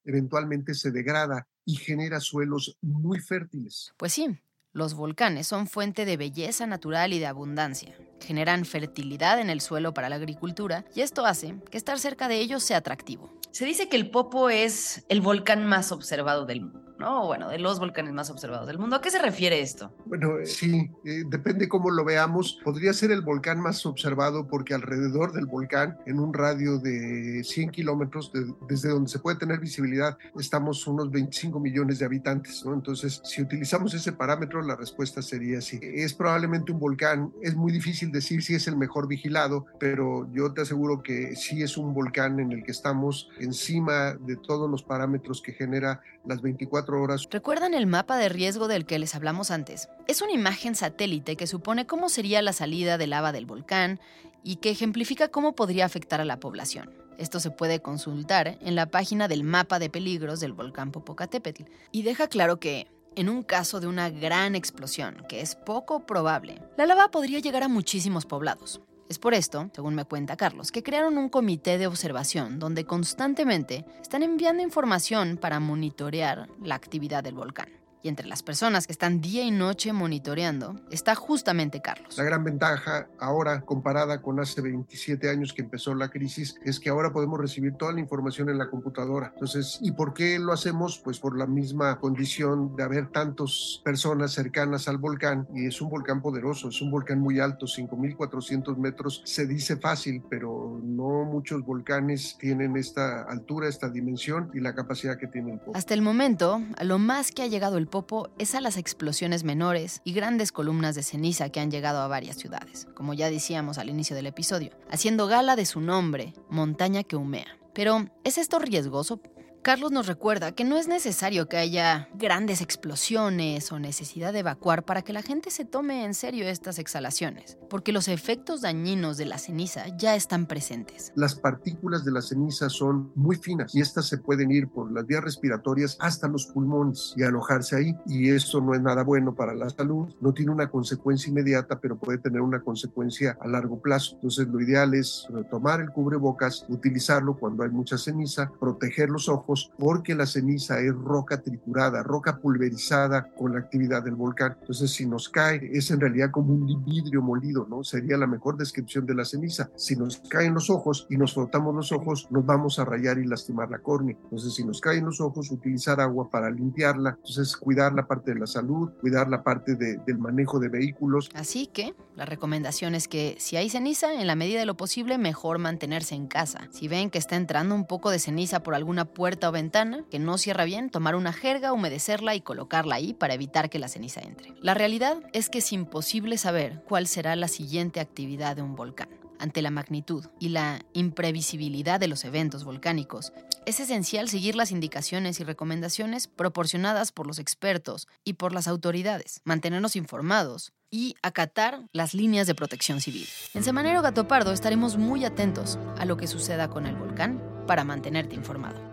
eventualmente 0.04 0.74
se 0.74 0.92
degrada 0.92 1.48
y 1.66 1.76
genera 1.76 2.20
suelos 2.20 2.78
muy 2.82 3.20
fértiles. 3.20 3.94
Pues 3.98 4.14
sí, 4.14 4.40
los 4.74 4.96
volcanes 4.96 5.48
son 5.48 5.68
fuente 5.68 6.04
de 6.04 6.18
belleza 6.18 6.66
natural 6.66 7.14
y 7.14 7.20
de 7.20 7.28
abundancia. 7.28 7.96
Generan 8.20 8.66
fertilidad 8.66 9.40
en 9.40 9.50
el 9.50 9.62
suelo 9.62 9.94
para 9.94 10.10
la 10.10 10.16
agricultura 10.16 10.84
y 10.96 11.02
esto 11.02 11.26
hace 11.26 11.56
que 11.70 11.78
estar 11.78 12.00
cerca 12.00 12.28
de 12.28 12.40
ellos 12.40 12.64
sea 12.64 12.78
atractivo. 12.78 13.32
Se 13.52 13.66
dice 13.66 13.88
que 13.88 13.98
el 13.98 14.10
Popo 14.10 14.50
es 14.50 15.06
el 15.10 15.22
volcán 15.22 15.66
más 15.66 15.92
observado 15.92 16.46
del 16.46 16.62
mundo. 16.62 16.83
¿No? 17.00 17.26
Bueno, 17.26 17.50
de 17.50 17.60
los 17.60 17.80
volcanes 17.80 18.14
más 18.14 18.30
observados 18.30 18.68
del 18.68 18.80
mundo. 18.80 18.96
¿A 18.96 19.02
qué 19.02 19.12
se 19.12 19.22
refiere 19.22 19.62
esto? 19.62 19.94
Bueno, 20.06 20.40
eh, 20.40 20.46
sí, 20.46 20.90
eh, 21.06 21.24
depende 21.28 21.68
cómo 21.68 21.90
lo 21.90 22.04
veamos. 22.04 22.60
Podría 22.64 22.94
ser 22.94 23.12
el 23.12 23.22
volcán 23.22 23.60
más 23.60 23.86
observado 23.86 24.48
porque 24.48 24.74
alrededor 24.74 25.34
del 25.34 25.46
volcán, 25.46 25.98
en 26.06 26.20
un 26.20 26.34
radio 26.34 26.80
de 26.80 27.44
100 27.44 27.72
kilómetros, 27.72 28.32
desde 28.68 28.90
donde 28.90 29.10
se 29.10 29.20
puede 29.20 29.38
tener 29.38 29.60
visibilidad, 29.60 30.18
estamos 30.40 30.86
unos 30.88 31.12
25 31.12 31.60
millones 31.60 32.00
de 32.00 32.06
habitantes. 32.06 32.64
Entonces, 32.66 33.22
si 33.24 33.42
utilizamos 33.42 33.94
ese 33.94 34.12
parámetro, 34.12 34.62
la 34.62 34.76
respuesta 34.76 35.22
sería 35.22 35.62
sí. 35.62 35.80
Es 35.82 36.14
probablemente 36.14 36.72
un 36.72 36.80
volcán, 36.80 37.34
es 37.42 37.56
muy 37.56 37.72
difícil 37.72 38.12
decir 38.12 38.44
si 38.44 38.56
es 38.56 38.68
el 38.68 38.78
mejor 38.78 39.08
vigilado, 39.08 39.66
pero 39.80 40.28
yo 40.32 40.54
te 40.54 40.62
aseguro 40.62 41.02
que 41.04 41.36
sí 41.36 41.62
es 41.62 41.78
un 41.78 41.94
volcán 41.94 42.40
en 42.40 42.52
el 42.52 42.64
que 42.64 42.72
estamos 42.72 43.30
encima 43.40 44.14
de 44.14 44.36
todos 44.36 44.70
los 44.70 44.84
parámetros 44.84 45.42
que 45.42 45.54
genera 45.54 46.02
las 46.26 46.42
24 46.42 46.83
¿Recuerdan 47.32 47.74
el 47.74 47.88
mapa 47.88 48.18
de 48.18 48.30
riesgo 48.30 48.68
del 48.68 48.86
que 48.86 49.00
les 49.00 49.16
hablamos 49.16 49.52
antes? 49.52 49.90
Es 50.08 50.22
una 50.22 50.32
imagen 50.32 50.76
satélite 50.76 51.36
que 51.36 51.48
supone 51.48 51.86
cómo 51.86 52.10
sería 52.10 52.42
la 52.42 52.54
salida 52.54 52.98
de 52.98 53.08
lava 53.08 53.32
del 53.32 53.46
volcán 53.46 54.00
y 54.44 54.58
que 54.58 54.70
ejemplifica 54.70 55.30
cómo 55.30 55.56
podría 55.56 55.86
afectar 55.86 56.22
a 56.22 56.26
la 56.26 56.40
población. 56.40 56.92
Esto 57.18 57.40
se 57.40 57.52
puede 57.52 57.82
consultar 57.82 58.58
en 58.62 58.76
la 58.76 58.88
página 58.88 59.28
del 59.28 59.44
mapa 59.44 59.80
de 59.80 59.90
peligros 59.90 60.40
del 60.40 60.54
volcán 60.54 60.92
Popocatépetl 60.92 61.64
y 61.92 62.04
deja 62.04 62.28
claro 62.28 62.60
que 62.60 62.88
en 63.16 63.30
un 63.30 63.44
caso 63.44 63.80
de 63.80 63.88
una 63.88 64.10
gran 64.10 64.56
explosión, 64.56 65.24
que 65.30 65.42
es 65.42 65.56
poco 65.56 66.06
probable, 66.06 66.62
la 66.78 66.86
lava 66.86 67.12
podría 67.12 67.40
llegar 67.40 67.64
a 67.64 67.68
muchísimos 67.68 68.26
poblados. 68.26 68.82
Es 69.10 69.20
por 69.20 69.34
esto, 69.34 69.70
según 69.74 69.96
me 69.96 70.06
cuenta 70.06 70.38
Carlos, 70.38 70.72
que 70.72 70.84
crearon 70.84 71.18
un 71.18 71.30
comité 71.30 71.78
de 71.78 71.88
observación 71.88 72.60
donde 72.60 72.86
constantemente 72.86 73.86
están 74.02 74.24
enviando 74.24 74.64
información 74.64 75.38
para 75.38 75.60
monitorear 75.60 76.48
la 76.62 76.76
actividad 76.76 77.24
del 77.24 77.36
volcán. 77.36 77.83
Y 78.04 78.10
entre 78.10 78.28
las 78.28 78.44
personas 78.44 78.86
que 78.86 78.92
están 78.92 79.22
día 79.22 79.44
y 79.44 79.52
noche 79.52 79.94
monitoreando 79.94 80.76
está 80.92 81.16
justamente 81.16 81.82
Carlos. 81.82 82.18
La 82.18 82.26
gran 82.26 82.44
ventaja 82.44 83.08
ahora 83.18 83.62
comparada 83.62 84.22
con 84.22 84.42
hace 84.42 84.62
27 84.62 85.30
años 85.30 85.54
que 85.54 85.62
empezó 85.62 85.96
la 85.96 86.10
crisis 86.10 86.60
es 86.66 86.82
que 86.82 86.90
ahora 86.90 87.14
podemos 87.14 87.40
recibir 87.40 87.76
toda 87.76 87.94
la 87.94 88.02
información 88.02 88.50
en 88.50 88.58
la 88.58 88.70
computadora. 88.70 89.32
Entonces, 89.34 89.80
¿y 89.82 89.94
por 89.94 90.14
qué 90.14 90.38
lo 90.38 90.52
hacemos? 90.52 91.00
Pues 91.00 91.20
por 91.20 91.38
la 91.38 91.48
misma 91.48 91.98
condición 92.02 92.76
de 92.76 92.84
haber 92.84 93.08
tantas 93.10 93.80
personas 93.86 94.34
cercanas 94.34 94.90
al 94.90 94.98
volcán 94.98 95.48
y 95.56 95.68
es 95.68 95.82
un 95.82 95.90
volcán 95.90 96.22
poderoso, 96.22 96.68
es 96.68 96.82
un 96.82 96.92
volcán 96.92 97.22
muy 97.22 97.40
alto, 97.40 97.68
5.400 97.68 98.76
metros. 98.76 99.22
Se 99.24 99.48
dice 99.48 99.78
fácil, 99.78 100.22
pero 100.30 100.82
no 100.84 101.24
muchos 101.24 101.64
volcanes 101.64 102.36
tienen 102.38 102.76
esta 102.76 103.24
altura, 103.24 103.70
esta 103.70 103.88
dimensión 103.88 104.52
y 104.54 104.60
la 104.60 104.76
capacidad 104.76 105.18
que 105.18 105.28
tiene 105.28 105.54
el 105.54 105.60
Popo. 105.60 105.78
Hasta 105.78 105.94
el 105.94 106.02
momento, 106.02 106.62
a 106.76 106.84
lo 106.84 107.00
más 107.00 107.32
que 107.32 107.44
ha 107.44 107.48
llegado 107.48 107.78
el 107.78 107.93
Popo 107.94 108.32
es 108.40 108.56
a 108.56 108.60
las 108.60 108.78
explosiones 108.78 109.44
menores 109.44 110.02
y 110.04 110.14
grandes 110.14 110.52
columnas 110.52 110.96
de 110.96 111.04
ceniza 111.04 111.50
que 111.50 111.60
han 111.60 111.70
llegado 111.70 112.00
a 112.02 112.08
varias 112.08 112.38
ciudades, 112.38 112.88
como 112.96 113.14
ya 113.14 113.30
decíamos 113.30 113.78
al 113.78 113.88
inicio 113.88 114.16
del 114.16 114.26
episodio, 114.26 114.72
haciendo 114.90 115.28
gala 115.28 115.56
de 115.56 115.68
su 115.68 115.80
nombre, 115.80 116.34
montaña 116.50 117.04
que 117.04 117.16
humea. 117.16 117.46
Pero, 117.72 118.08
¿es 118.24 118.40
esto 118.40 118.58
riesgoso? 118.58 119.22
Carlos 119.64 119.94
nos 119.94 120.08
recuerda 120.08 120.52
que 120.52 120.66
no 120.66 120.76
es 120.76 120.90
necesario 120.90 121.48
que 121.48 121.56
haya 121.56 122.10
grandes 122.16 122.60
explosiones 122.60 123.72
o 123.72 123.80
necesidad 123.80 124.34
de 124.34 124.40
evacuar 124.40 124.84
para 124.84 125.04
que 125.04 125.14
la 125.14 125.22
gente 125.22 125.52
se 125.52 125.64
tome 125.64 126.04
en 126.04 126.14
serio 126.14 126.46
estas 126.46 126.80
exhalaciones, 126.80 127.58
porque 127.70 127.94
los 127.94 128.10
efectos 128.10 128.60
dañinos 128.60 129.16
de 129.16 129.24
la 129.24 129.38
ceniza 129.38 129.86
ya 129.96 130.18
están 130.18 130.48
presentes. 130.48 131.14
Las 131.16 131.36
partículas 131.36 132.04
de 132.04 132.12
la 132.12 132.22
ceniza 132.22 132.68
son 132.68 133.14
muy 133.16 133.38
finas 133.38 133.74
y 133.74 133.80
estas 133.80 134.06
se 134.06 134.18
pueden 134.18 134.52
ir 134.52 134.68
por 134.68 134.92
las 134.92 135.06
vías 135.06 135.24
respiratorias 135.24 135.96
hasta 136.02 136.28
los 136.28 136.48
pulmones 136.48 137.14
y 137.16 137.24
alojarse 137.24 137.78
ahí 137.78 137.96
y 138.06 138.32
esto 138.32 138.60
no 138.60 138.76
es 138.76 138.82
nada 138.82 139.04
bueno 139.04 139.34
para 139.34 139.54
la 139.54 139.70
salud, 139.70 140.14
no 140.20 140.34
tiene 140.34 140.52
una 140.52 140.70
consecuencia 140.70 141.30
inmediata, 141.30 141.80
pero 141.80 141.98
puede 141.98 142.18
tener 142.18 142.42
una 142.42 142.62
consecuencia 142.62 143.38
a 143.40 143.48
largo 143.48 143.82
plazo. 143.82 144.16
Entonces 144.16 144.46
lo 144.46 144.60
ideal 144.60 144.94
es 144.94 145.26
tomar 145.50 145.80
el 145.80 145.90
cubrebocas, 145.92 146.66
utilizarlo 146.68 147.38
cuando 147.38 147.64
hay 147.64 147.70
mucha 147.70 147.98
ceniza, 147.98 148.52
proteger 148.60 149.10
los 149.10 149.30
ojos 149.30 149.53
porque 149.78 150.16
la 150.16 150.26
ceniza 150.26 150.80
es 150.80 150.94
roca 150.94 151.42
triturada, 151.42 152.04
roca 152.04 152.38
pulverizada 152.38 153.32
con 153.34 153.54
la 153.54 153.60
actividad 153.60 154.04
del 154.04 154.16
volcán. 154.16 154.58
Entonces, 154.60 154.92
si 154.92 155.06
nos 155.06 155.30
cae, 155.30 155.70
es 155.74 155.92
en 155.92 156.00
realidad 156.00 156.32
como 156.32 156.54
un 156.54 156.86
vidrio 156.86 157.22
molido, 157.22 157.66
¿no? 157.70 157.84
Sería 157.84 158.18
la 158.18 158.28
mejor 158.28 158.58
descripción 158.58 159.06
de 159.06 159.16
la 159.16 159.26
ceniza. 159.26 159.70
Si 159.76 159.96
nos 159.96 160.18
caen 160.30 160.54
los 160.54 160.70
ojos 160.70 161.08
y 161.10 161.18
nos 161.18 161.34
frotamos 161.34 161.76
los 161.76 161.92
ojos, 161.92 162.28
nos 162.32 162.46
vamos 162.46 162.80
a 162.80 162.86
rayar 162.86 163.18
y 163.18 163.26
lastimar 163.26 163.70
la 163.70 163.80
córnea. 163.80 164.18
Entonces, 164.24 164.54
si 164.54 164.64
nos 164.64 164.82
caen 164.82 165.06
los 165.06 165.22
ojos, 165.22 165.52
utilizar 165.52 166.00
agua 166.00 166.30
para 166.30 166.50
limpiarla. 166.50 167.16
Entonces, 167.18 167.56
cuidar 167.58 167.94
la 167.94 168.08
parte 168.08 168.34
de 168.34 168.40
la 168.40 168.48
salud, 168.48 168.92
cuidar 169.02 169.30
la 169.30 169.44
parte 169.44 169.76
de, 169.76 169.98
del 170.06 170.18
manejo 170.18 170.60
de 170.60 170.70
vehículos. 170.70 171.30
Así 171.34 171.68
que, 171.68 171.96
la 172.16 172.26
recomendación 172.26 172.96
es 172.96 173.08
que 173.08 173.36
si 173.40 173.58
hay 173.58 173.70
ceniza, 173.70 174.14
en 174.14 174.28
la 174.28 174.36
medida 174.36 174.60
de 174.60 174.66
lo 174.66 174.78
posible, 174.78 175.18
mejor 175.18 175.58
mantenerse 175.58 176.16
en 176.16 176.28
casa. 176.28 176.68
Si 176.72 176.88
ven 176.88 177.10
que 177.10 177.18
está 177.18 177.36
entrando 177.36 177.76
un 177.76 177.86
poco 177.86 178.10
de 178.10 178.20
ceniza 178.20 178.64
por 178.64 178.76
alguna 178.76 179.06
o 179.50 179.52
ventana 179.52 180.04
que 180.10 180.20
no 180.20 180.38
cierra 180.38 180.66
bien, 180.66 180.90
tomar 180.90 181.16
una 181.16 181.34
jerga, 181.34 181.74
humedecerla 181.74 182.36
y 182.36 182.42
colocarla 182.42 182.96
ahí 182.96 183.14
para 183.14 183.34
evitar 183.34 183.70
que 183.70 183.80
la 183.80 183.88
ceniza 183.88 184.22
entre. 184.22 184.54
La 184.62 184.74
realidad 184.74 185.18
es 185.34 185.50
que 185.50 185.60
es 185.60 185.74
imposible 185.74 186.38
saber 186.38 186.82
cuál 186.88 187.08
será 187.08 187.36
la 187.36 187.48
siguiente 187.48 188.00
actividad 188.00 188.56
de 188.56 188.62
un 188.62 188.76
volcán. 188.76 189.10
Ante 189.40 189.62
la 189.62 189.72
magnitud 189.72 190.26
y 190.40 190.50
la 190.50 190.86
imprevisibilidad 190.94 192.00
de 192.00 192.08
los 192.08 192.24
eventos 192.24 192.64
volcánicos, 192.64 193.34
es 193.66 193.80
esencial 193.80 194.30
seguir 194.30 194.56
las 194.56 194.72
indicaciones 194.72 195.40
y 195.40 195.44
recomendaciones 195.44 196.28
proporcionadas 196.28 197.12
por 197.12 197.28
los 197.28 197.40
expertos 197.40 198.08
y 198.24 198.34
por 198.34 198.54
las 198.54 198.68
autoridades, 198.68 199.42
mantenernos 199.44 199.96
informados 199.96 200.72
y 200.90 201.16
acatar 201.24 201.82
las 201.92 202.14
líneas 202.14 202.48
de 202.48 202.56
protección 202.56 203.02
civil. 203.02 203.28
En 203.54 203.64
Semanero 203.64 204.02
Gato 204.02 204.28
Pardo 204.28 204.54
estaremos 204.54 204.98
muy 204.98 205.26
atentos 205.26 205.80
a 205.98 206.06
lo 206.06 206.18
que 206.18 206.28
suceda 206.28 206.70
con 206.70 206.86
el 206.86 206.96
volcán 206.96 207.42
para 207.68 207.84
mantenerte 207.84 208.36
informado. 208.36 208.93